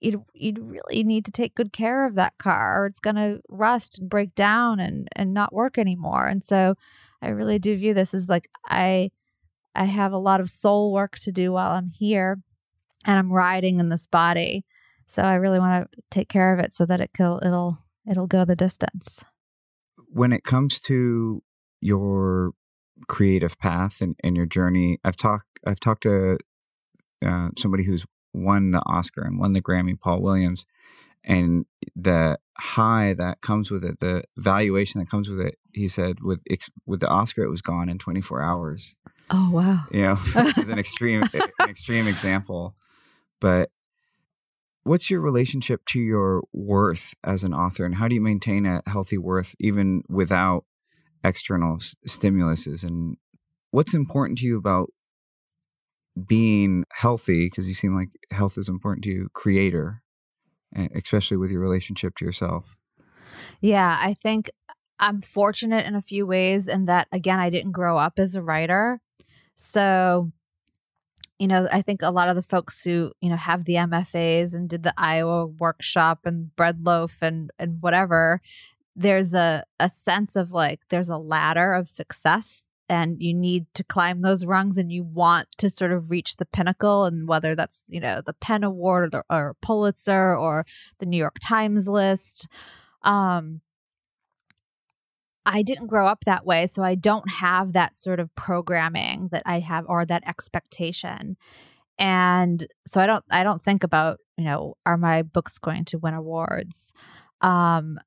[0.00, 3.40] you'd you'd really need to take good care of that car or it's going to
[3.48, 6.26] rust and break down and and not work anymore.
[6.26, 6.74] And so,
[7.22, 9.10] I really do view this as like I
[9.74, 12.40] I have a lot of soul work to do while I'm here
[13.04, 14.64] and I'm riding in this body.
[15.06, 17.78] So I really want to take care of it so that it will it'll
[18.10, 19.24] it'll go the distance.
[20.12, 21.42] when it comes to
[21.80, 22.52] your
[23.08, 26.38] creative path and, and your journey, I've talked I've talked to
[27.24, 30.66] uh, somebody who's won the Oscar and won the Grammy, Paul Williams,
[31.24, 35.58] and the high that comes with it, the valuation that comes with it.
[35.72, 36.40] He said with
[36.86, 38.96] with the Oscar, it was gone in 24 hours.
[39.30, 39.84] Oh wow.
[39.90, 42.74] You know, which is an extreme an extreme example,
[43.40, 43.70] but.
[44.82, 48.82] What's your relationship to your worth as an author, and how do you maintain a
[48.86, 50.64] healthy worth even without
[51.24, 52.84] external s- stimuluses?
[52.84, 53.16] And
[53.70, 54.90] what's important to you about
[56.26, 57.46] being healthy?
[57.46, 60.02] Because you seem like health is important to you, creator,
[60.76, 62.76] e- especially with your relationship to yourself.
[63.60, 64.50] Yeah, I think
[64.98, 68.42] I'm fortunate in a few ways in that again I didn't grow up as a
[68.42, 68.98] writer.
[69.56, 70.32] So
[71.40, 74.52] you know, I think a lot of the folks who, you know, have the MFAs
[74.52, 78.42] and did the Iowa workshop and bread loaf and and whatever,
[79.00, 83.82] there's a a sense of like there's a ladder of success and you need to
[83.82, 87.82] climb those rungs and you want to sort of reach the pinnacle and whether that's,
[87.86, 90.66] you know, the PEN Award or, the, or Pulitzer or
[90.98, 92.46] the New York Times list.
[93.02, 93.62] Um
[95.46, 99.42] I didn't grow up that way, so I don't have that sort of programming that
[99.46, 101.38] I have or that expectation.
[101.98, 105.98] And so I don't I don't think about, you know, are my books going to
[105.98, 106.92] win awards?
[107.40, 107.98] Um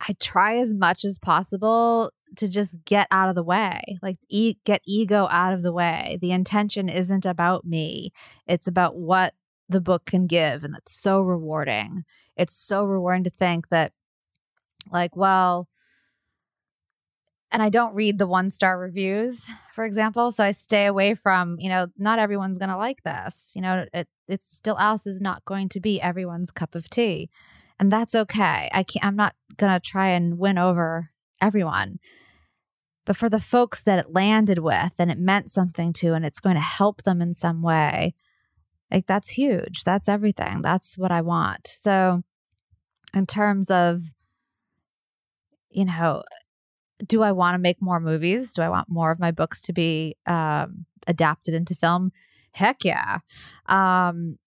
[0.00, 4.56] I try as much as possible to just get out of the way, like e-
[4.64, 6.18] get ego out of the way.
[6.20, 8.12] The intention isn't about me.
[8.46, 9.34] It's about what
[9.68, 12.04] the book can give and that's so rewarding.
[12.36, 13.92] It's so rewarding to think that
[14.90, 15.68] like, well,
[17.52, 20.30] and I don't read the one star reviews, for example.
[20.30, 23.52] So I stay away from, you know, not everyone's going to like this.
[23.54, 27.28] You know, it, it's Still Alice is not going to be everyone's cup of tea.
[27.80, 28.68] And that's okay.
[28.72, 31.10] I can't, I'm not going to try and win over
[31.40, 31.98] everyone.
[33.06, 36.40] But for the folks that it landed with and it meant something to, and it's
[36.40, 38.14] going to help them in some way,
[38.90, 39.82] like that's huge.
[39.84, 40.60] That's everything.
[40.60, 41.66] That's what I want.
[41.66, 42.22] So,
[43.14, 44.02] in terms of,
[45.70, 46.22] you know,
[47.06, 48.52] do I want to make more movies?
[48.52, 52.12] Do I want more of my books to be um, adapted into film?
[52.52, 53.20] Heck yeah.
[53.66, 54.38] Um,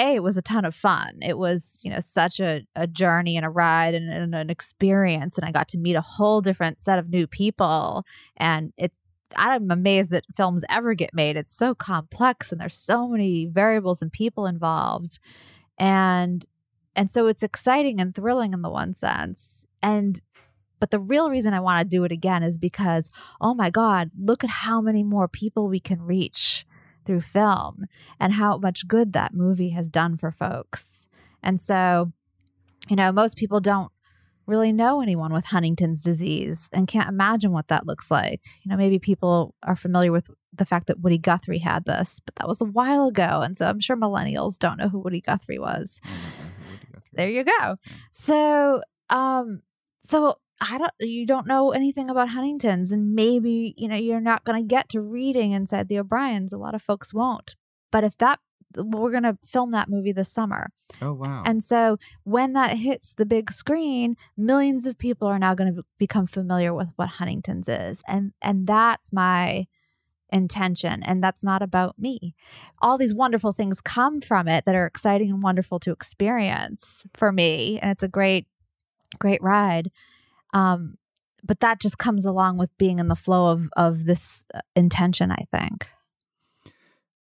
[0.00, 1.18] a, it was a ton of fun.
[1.20, 5.36] It was, you know, such a, a journey and a ride and, and an experience.
[5.36, 8.04] And I got to meet a whole different set of new people.
[8.36, 8.92] And it,
[9.36, 11.36] I'm amazed that films ever get made.
[11.36, 15.18] It's so complex and there's so many variables and people involved.
[15.78, 16.46] And
[16.96, 19.58] and so it's exciting and thrilling in the one sense.
[19.82, 20.20] And
[20.80, 24.10] but the real reason I want to do it again is because, oh my God,
[24.18, 26.66] look at how many more people we can reach
[27.10, 27.86] through film
[28.20, 31.08] and how much good that movie has done for folks.
[31.42, 32.12] And so,
[32.88, 33.90] you know, most people don't
[34.46, 38.42] really know anyone with Huntington's disease and can't imagine what that looks like.
[38.62, 42.36] You know, maybe people are familiar with the fact that Woody Guthrie had this, but
[42.36, 43.40] that was a while ago.
[43.42, 46.00] And so I'm sure millennials don't know who Woody Guthrie was.
[47.12, 47.76] There you go.
[48.12, 49.62] So, um,
[50.02, 54.44] so I don't, you don't know anything about Huntington's, and maybe, you know, you're not
[54.44, 56.52] going to get to reading inside the O'Briens.
[56.52, 57.56] A lot of folks won't.
[57.90, 58.40] But if that,
[58.76, 60.70] we're going to film that movie this summer.
[61.00, 61.42] Oh wow!
[61.44, 65.84] And so when that hits the big screen, millions of people are now going to
[65.98, 68.02] become familiar with what Huntington's is.
[68.06, 69.66] And, and that's my
[70.32, 72.34] intention and that's not about me.
[72.80, 77.32] All these wonderful things come from it that are exciting and wonderful to experience for
[77.32, 78.46] me and it's a great
[79.18, 79.90] great ride.
[80.52, 80.96] Um
[81.42, 85.30] but that just comes along with being in the flow of of this uh, intention,
[85.30, 85.88] I think.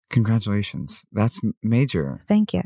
[0.10, 1.06] Congratulations.
[1.12, 2.24] That's major.
[2.28, 2.64] Thank you.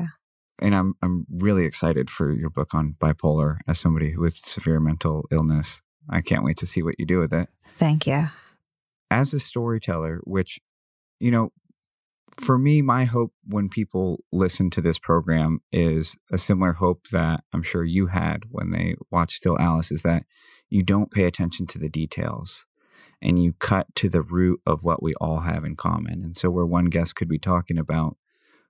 [0.58, 5.26] And I'm I'm really excited for your book on bipolar as somebody with severe mental
[5.30, 5.82] illness.
[6.08, 7.48] I can't wait to see what you do with it.
[7.76, 8.28] Thank you.
[9.10, 10.58] As a storyteller, which
[11.20, 11.52] you know,
[12.38, 17.42] for me, my hope when people listen to this program is a similar hope that
[17.52, 20.24] I'm sure you had when they watched Still Alice is that
[20.68, 22.66] you don't pay attention to the details
[23.22, 26.22] and you cut to the root of what we all have in common.
[26.22, 28.16] And so, where one guest could be talking about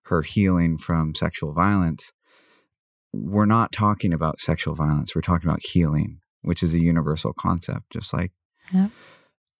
[0.04, 2.12] her healing from sexual violence,
[3.12, 5.14] we're not talking about sexual violence.
[5.14, 8.32] We're talking about healing, which is a universal concept, just like.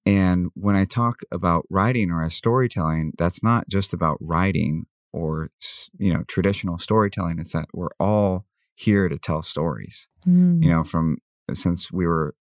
[0.07, 5.51] And when I talk about writing or as storytelling, that's not just about writing or
[5.99, 7.39] you know traditional storytelling.
[7.39, 10.09] It's that we're all here to tell stories.
[10.27, 10.63] Mm.
[10.63, 11.19] You know, from
[11.53, 12.35] since we were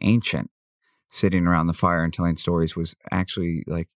[0.00, 0.50] ancient,
[1.10, 3.88] sitting around the fire and telling stories was actually like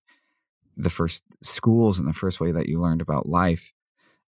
[0.76, 3.72] the first schools and the first way that you learned about life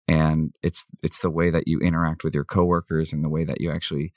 [0.08, 3.60] and it's it's the way that you interact with your coworkers and the way that
[3.60, 4.12] you actually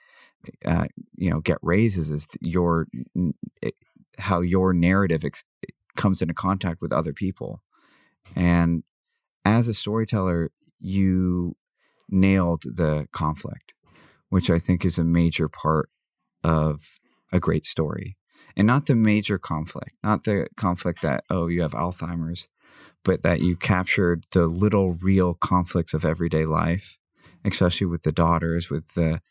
[0.66, 2.88] uh, you know get raises is your
[4.18, 5.44] how your narrative ex-
[5.96, 7.62] comes into contact with other people.
[8.36, 8.84] And
[9.46, 11.56] as a storyteller you
[12.10, 13.74] nailed the conflict
[14.30, 15.90] which i think is a major part
[16.44, 17.00] of
[17.32, 18.16] a great story.
[18.56, 22.48] And not the major conflict, not the conflict that, oh, you have Alzheimer's,
[23.04, 27.00] but that you captured the little real conflicts of everyday life,
[27.44, 29.22] especially with the daughters, with the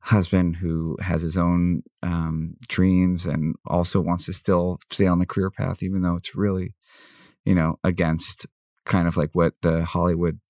[0.00, 5.26] husband who has his own um, dreams and also wants to still stay on the
[5.26, 6.74] career path, even though it's really,
[7.44, 8.46] you know, against
[8.86, 10.40] kind of like what the Hollywood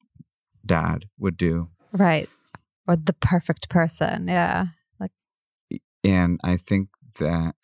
[0.65, 1.69] dad would do.
[1.93, 2.29] Right.
[2.87, 4.29] Or the perfect person.
[4.29, 4.67] Yeah.
[4.99, 5.11] Like,
[6.05, 6.89] and I think
[7.19, 7.55] that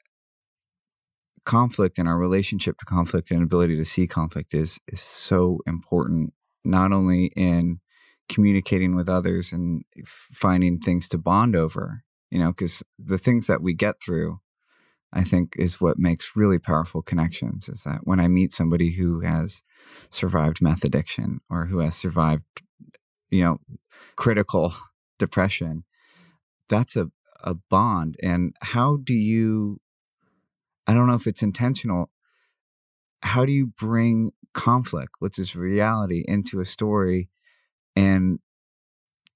[1.44, 6.32] conflict and our relationship to conflict and ability to see conflict is is so important
[6.64, 7.78] not only in
[8.28, 13.62] communicating with others and finding things to bond over you know because the things that
[13.62, 14.40] we get through
[15.12, 19.20] i think is what makes really powerful connections is that when i meet somebody who
[19.20, 19.62] has
[20.10, 22.62] survived meth addiction or who has survived
[23.30, 23.58] you know
[24.16, 24.74] critical
[25.18, 25.84] depression
[26.68, 27.06] that's a
[27.42, 29.78] a bond and how do you
[30.86, 32.10] I don't know if it's intentional.
[33.22, 37.28] How do you bring conflict, which is reality, into a story
[37.96, 38.38] and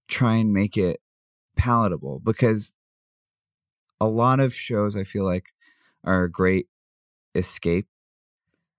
[0.08, 1.00] try and make it
[1.56, 2.20] palatable?
[2.20, 2.72] Because
[4.00, 5.52] a lot of shows I feel like
[6.04, 6.66] are a great
[7.34, 7.86] escape.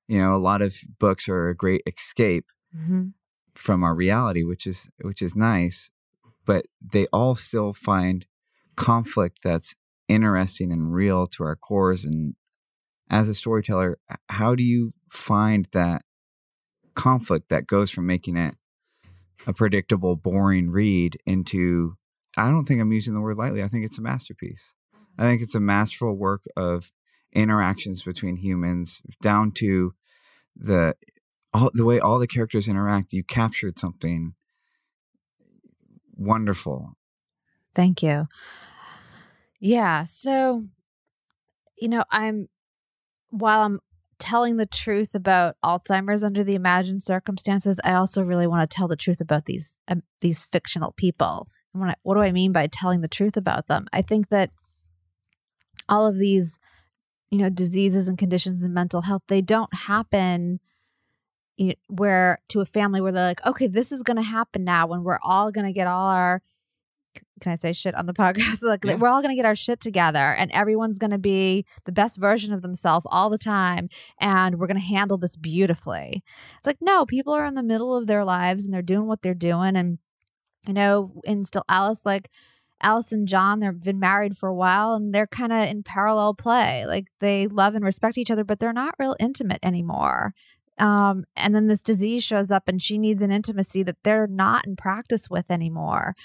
[0.07, 3.09] You know, a lot of books are a great escape mm-hmm.
[3.53, 5.89] from our reality, which is which is nice,
[6.45, 8.25] but they all still find
[8.75, 9.75] conflict that's
[10.07, 12.35] interesting and real to our cores and
[13.11, 16.03] as a storyteller, how do you find that
[16.95, 18.55] conflict that goes from making it
[19.47, 21.97] a predictable, boring read into
[22.37, 23.61] I don't think I'm using the word lightly.
[23.61, 24.73] I think it's a masterpiece.
[24.93, 25.23] I mm-hmm.
[25.23, 26.91] think it's a masterful work of
[27.33, 29.93] interactions between humans down to
[30.55, 30.95] the
[31.53, 33.13] all the way all the characters interact.
[33.13, 34.33] You captured something
[36.15, 36.93] wonderful.
[37.73, 38.27] Thank you.
[39.59, 40.65] Yeah, so
[41.77, 42.47] you know, I'm
[43.29, 43.79] while I'm
[44.21, 48.87] telling the truth about Alzheimer's under the imagined circumstances, I also really want to tell
[48.87, 51.47] the truth about these um, these fictional people.
[51.75, 53.87] I, what do I mean by telling the truth about them?
[53.91, 54.51] I think that
[55.89, 56.59] all of these,
[57.31, 60.59] you know, diseases and conditions in mental health, they don't happen
[61.57, 64.63] you know, where to a family where they're like, okay, this is going to happen
[64.63, 66.41] now when we're all going to get all our
[67.41, 68.61] can I say shit on the podcast?
[68.61, 68.95] like yeah.
[68.95, 72.19] we're all going to get our shit together and everyone's going to be the best
[72.19, 73.89] version of themselves all the time
[74.19, 76.23] and we're going to handle this beautifully.
[76.57, 79.21] It's like no, people are in the middle of their lives and they're doing what
[79.21, 79.99] they're doing and
[80.67, 82.29] you know, in still Alice like
[82.83, 86.33] Alice and John, they've been married for a while and they're kind of in parallel
[86.33, 86.85] play.
[86.85, 90.33] Like they love and respect each other, but they're not real intimate anymore.
[90.81, 94.65] Um, and then this disease shows up and she needs an intimacy that they're not
[94.65, 96.15] in practice with anymore.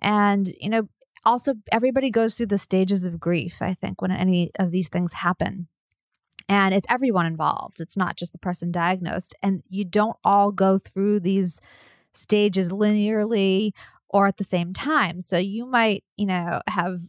[0.00, 0.88] And, you know,
[1.26, 5.12] also everybody goes through the stages of grief, I think, when any of these things
[5.12, 5.68] happen.
[6.48, 7.80] And it's everyone involved.
[7.80, 9.34] It's not just the person diagnosed.
[9.42, 11.60] And you don't all go through these
[12.14, 13.72] stages linearly
[14.08, 15.20] or at the same time.
[15.20, 17.00] So you might, you know, have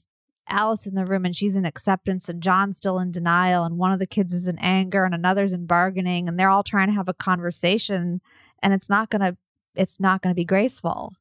[0.49, 3.91] Alice in the room and she's in acceptance and John's still in denial and one
[3.91, 6.93] of the kids is in anger and another's in bargaining and they're all trying to
[6.93, 8.21] have a conversation
[8.61, 9.37] and it's not going to
[9.75, 11.13] it's not going to be graceful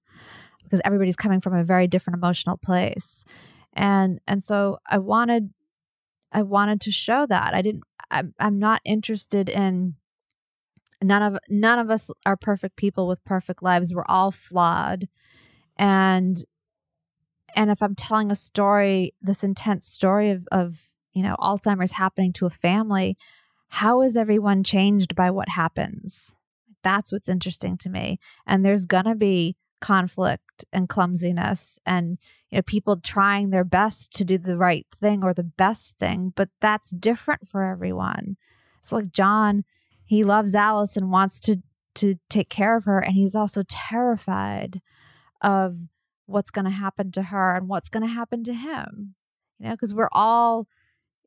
[0.66, 3.24] because everybody's coming from a very different emotional place.
[3.72, 5.50] And and so I wanted
[6.32, 7.54] I wanted to show that.
[7.54, 9.94] I didn't I'm, I'm not interested in
[11.02, 13.94] none of none of us are perfect people with perfect lives.
[13.94, 15.08] We're all flawed.
[15.76, 16.42] And
[17.56, 22.32] and if I'm telling a story, this intense story of, of you know, Alzheimer's happening
[22.34, 23.16] to a family,
[23.68, 26.32] how is everyone changed by what happens?
[26.84, 28.18] That's what's interesting to me.
[28.46, 32.18] And there's gonna be conflict and clumsiness and
[32.50, 36.32] you know people trying their best to do the right thing or the best thing
[36.34, 38.38] but that's different for everyone
[38.80, 39.64] so like john
[40.04, 41.56] he loves alice and wants to
[41.94, 44.80] to take care of her and he's also terrified
[45.42, 45.76] of
[46.26, 49.14] what's going to happen to her and what's going to happen to him
[49.58, 50.66] you know because we're all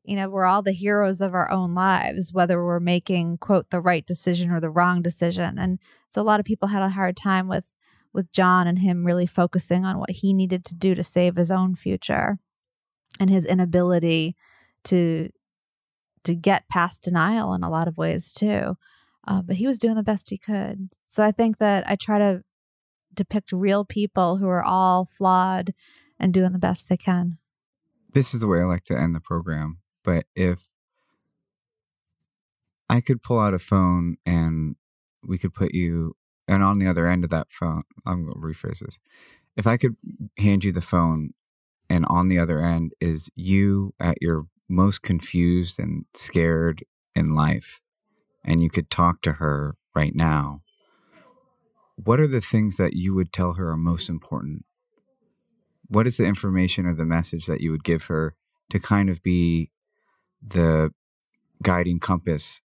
[0.04, 3.80] you know we're all the heroes of our own lives whether we're making quote the
[3.80, 5.78] right decision or the wrong decision and
[6.08, 7.72] so a lot of people had a hard time with
[8.12, 11.50] with john and him really focusing on what he needed to do to save his
[11.50, 12.38] own future
[13.18, 14.36] and his inability
[14.84, 15.30] to
[16.22, 18.76] to get past denial in a lot of ways too
[19.26, 20.88] uh, but he was doing the best he could.
[21.08, 22.42] So i think that i try to
[23.14, 25.72] depict real people who are all flawed
[26.18, 27.38] and doing the best they can.
[28.12, 29.78] This is the way I like to end the program.
[30.04, 30.68] But if
[32.88, 34.76] I could pull out a phone and
[35.22, 36.16] we could put you,
[36.48, 38.98] and on the other end of that phone, I'm going to rephrase this.
[39.56, 39.96] If I could
[40.38, 41.34] hand you the phone
[41.88, 46.84] and on the other end is you at your most confused and scared
[47.14, 47.80] in life,
[48.44, 50.62] and you could talk to her right now,
[52.04, 54.64] what are the things that you would tell her are most important?
[55.88, 58.34] What is the information or the message that you would give her
[58.70, 59.70] to kind of be
[60.42, 60.92] the
[61.62, 62.62] guiding compass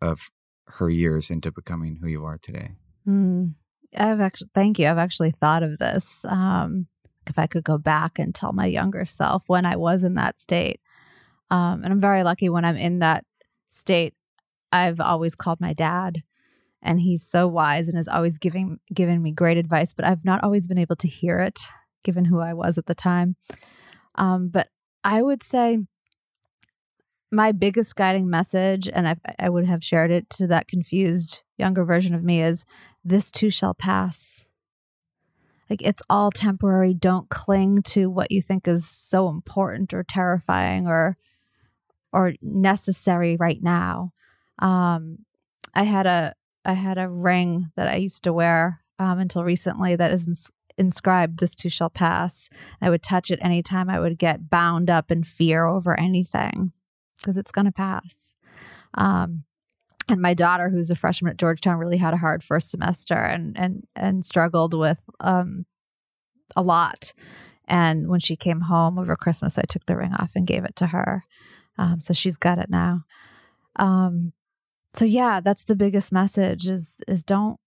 [0.00, 0.30] of
[0.66, 2.72] her years into becoming who you are today?
[3.06, 3.54] Mm,
[3.96, 4.88] I've actually, thank you.
[4.88, 6.24] I've actually thought of this.
[6.24, 6.86] Um,
[7.26, 10.38] if I could go back and tell my younger self when I was in that
[10.38, 10.80] state.
[11.50, 13.24] Um, and I'm very lucky when I'm in that
[13.68, 14.14] state.
[14.72, 16.22] I've always called my dad
[16.84, 20.42] and he's so wise and has always giving given me great advice but i've not
[20.44, 21.62] always been able to hear it
[22.04, 23.36] given who i was at the time.
[24.14, 24.68] Um, but
[25.02, 25.78] i would say
[27.34, 31.84] my biggest guiding message and I, I would have shared it to that confused younger
[31.84, 32.64] version of me is
[33.04, 34.44] this too shall pass.
[35.68, 36.94] Like it's all temporary.
[36.94, 41.16] Don't cling to what you think is so important or terrifying or
[42.12, 44.12] or necessary right now.
[44.60, 45.18] Um
[45.74, 46.34] i had a
[46.64, 50.50] I had a ring that I used to wear um, until recently that is ins-
[50.78, 52.48] inscribed, This too shall pass.
[52.80, 56.72] I would touch it anytime I would get bound up in fear over anything
[57.18, 58.34] because it's going to pass.
[58.94, 59.44] Um,
[60.08, 63.56] and my daughter, who's a freshman at Georgetown, really had a hard first semester and
[63.58, 65.64] and and struggled with um,
[66.54, 67.14] a lot.
[67.66, 70.76] And when she came home over Christmas, I took the ring off and gave it
[70.76, 71.24] to her.
[71.78, 73.04] Um, so she's got it now.
[73.76, 74.32] Um,
[74.94, 77.58] so yeah that's the biggest message is is don't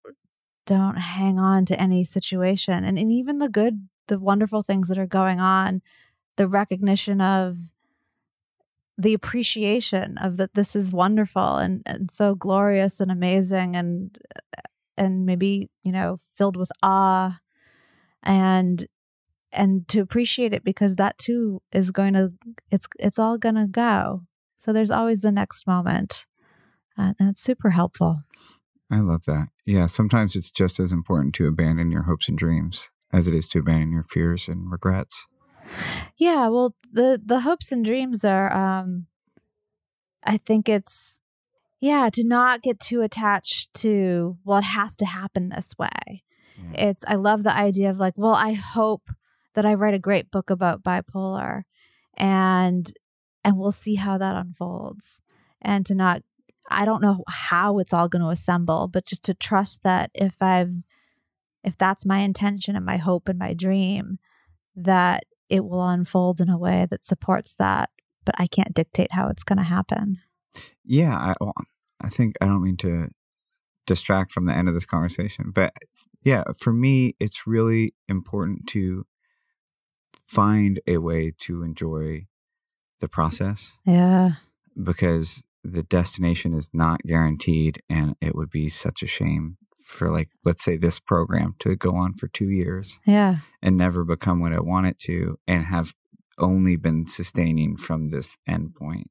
[0.67, 2.83] don't hang on to any situation.
[2.83, 5.81] And, and even the good the wonderful things that are going on
[6.37, 7.57] the recognition of
[8.97, 14.17] the appreciation of that this is wonderful and, and so glorious and amazing and
[14.97, 17.39] and maybe you know filled with awe
[18.23, 18.87] and
[19.51, 22.31] and to appreciate it because that too is going to
[22.71, 24.23] it's it's all going to go.
[24.59, 26.27] So there's always the next moment
[26.97, 28.23] uh, that's super helpful.
[28.89, 29.49] I love that.
[29.65, 33.47] Yeah, sometimes it's just as important to abandon your hopes and dreams as it is
[33.49, 35.27] to abandon your fears and regrets.
[36.17, 39.07] Yeah, well, the the hopes and dreams are um
[40.23, 41.19] I think it's
[41.79, 46.23] yeah, to not get too attached to well it has to happen this way.
[46.73, 46.89] Yeah.
[46.89, 49.09] It's I love the idea of like, well, I hope
[49.53, 51.63] that I write a great book about bipolar
[52.15, 52.91] and
[53.43, 55.21] and we'll see how that unfolds
[55.61, 56.23] and to not
[56.69, 60.41] I don't know how it's all going to assemble, but just to trust that if
[60.41, 60.73] I've,
[61.63, 64.19] if that's my intention and my hope and my dream,
[64.75, 67.89] that it will unfold in a way that supports that.
[68.25, 70.19] But I can't dictate how it's going to happen.
[70.83, 71.15] Yeah.
[71.15, 71.53] I, well,
[72.01, 73.09] I think I don't mean to
[73.85, 75.73] distract from the end of this conversation, but
[76.23, 79.05] yeah, for me, it's really important to
[80.27, 82.27] find a way to enjoy
[82.99, 83.79] the process.
[83.85, 84.31] Yeah.
[84.81, 90.29] Because the destination is not guaranteed and it would be such a shame for like
[90.45, 94.53] let's say this program to go on for 2 years yeah and never become what
[94.53, 95.93] I want it to and have
[96.37, 99.05] only been sustaining from this endpoint.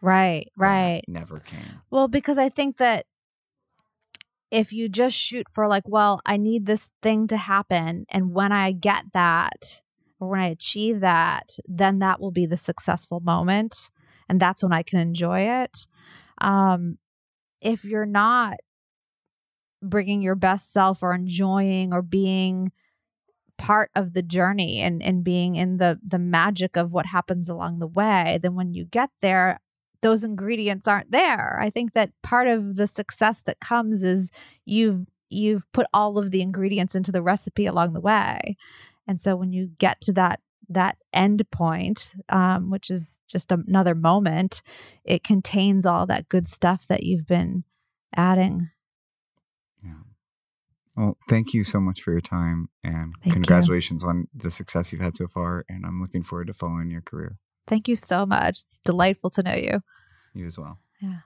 [0.00, 1.02] Right, right.
[1.06, 1.82] Never came.
[1.90, 3.06] Well, because I think that
[4.50, 8.52] if you just shoot for like, well, I need this thing to happen and when
[8.52, 9.82] I get that
[10.18, 13.90] or when I achieve that, then that will be the successful moment
[14.32, 15.86] and that's when I can enjoy it.
[16.40, 16.96] Um
[17.60, 18.54] if you're not
[19.82, 22.72] bringing your best self or enjoying or being
[23.58, 27.78] part of the journey and and being in the the magic of what happens along
[27.78, 29.60] the way then when you get there
[30.00, 34.30] those ingredients aren't there i think that part of the success that comes is
[34.64, 38.56] you've you've put all of the ingredients into the recipe along the way
[39.06, 43.94] and so when you get to that that end point um, which is just another
[43.94, 44.62] moment
[45.04, 47.64] it contains all that good stuff that you've been
[48.14, 48.70] adding
[49.84, 49.94] Yeah.
[50.96, 53.32] Well, thank you so much for your time and Thank you.
[53.32, 55.64] congratulations on the success you've had so far.
[55.68, 57.38] And I'm looking forward to following your career.
[57.66, 59.80] thank you so much it's delightful to know you
[60.34, 60.78] You as well.
[61.00, 61.20] Yeah.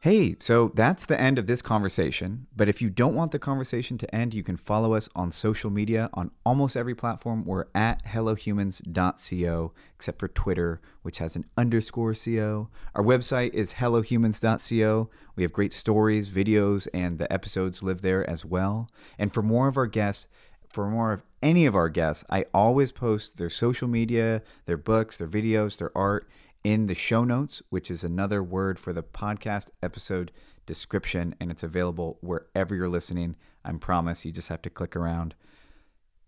[0.00, 2.46] Hey, so that's the end of this conversation.
[2.54, 5.70] But if you don't want the conversation to end, you can follow us on social
[5.70, 7.44] media on almost every platform.
[7.44, 12.68] We're at hellohumans.co, except for Twitter, which has an underscore co.
[12.94, 15.10] Our website is hellohumans.co.
[15.34, 18.88] We have great stories, videos, and the episodes live there as well.
[19.18, 20.28] And for more of our guests,
[20.68, 25.18] for more of any of our guests, I always post their social media, their books,
[25.18, 26.28] their videos, their art
[26.68, 30.30] in the show notes, which is another word for the podcast episode
[30.66, 33.36] description, and it's available wherever you're listening.
[33.64, 35.34] I promise you just have to click around.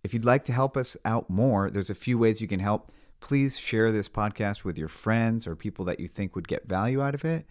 [0.03, 2.91] If you'd like to help us out more, there's a few ways you can help.
[3.21, 7.03] Please share this podcast with your friends or people that you think would get value
[7.03, 7.45] out of it.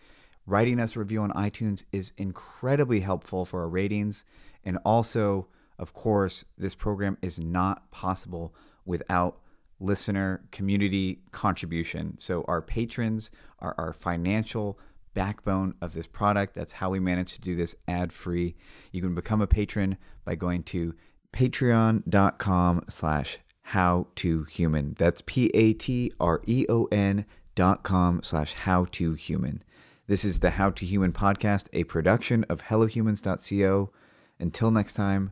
[0.47, 4.25] Writing us a review on iTunes is incredibly helpful for our ratings.
[4.65, 9.37] And also, of course, this program is not possible without
[9.79, 12.17] listener community contribution.
[12.19, 14.79] So, our patrons are our financial
[15.13, 16.53] backbone of this product.
[16.53, 18.55] That's how we manage to do this ad free.
[18.91, 20.93] You can become a patron by going to
[21.33, 24.95] patreon.com slash how to human.
[24.97, 27.25] That's P A T R E O N
[27.55, 29.63] dot com slash how to human.
[30.07, 33.91] This is the How to Human podcast, a production of HelloHumans.co.
[34.39, 35.29] Until next time,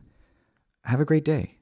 [0.84, 1.57] have a great day.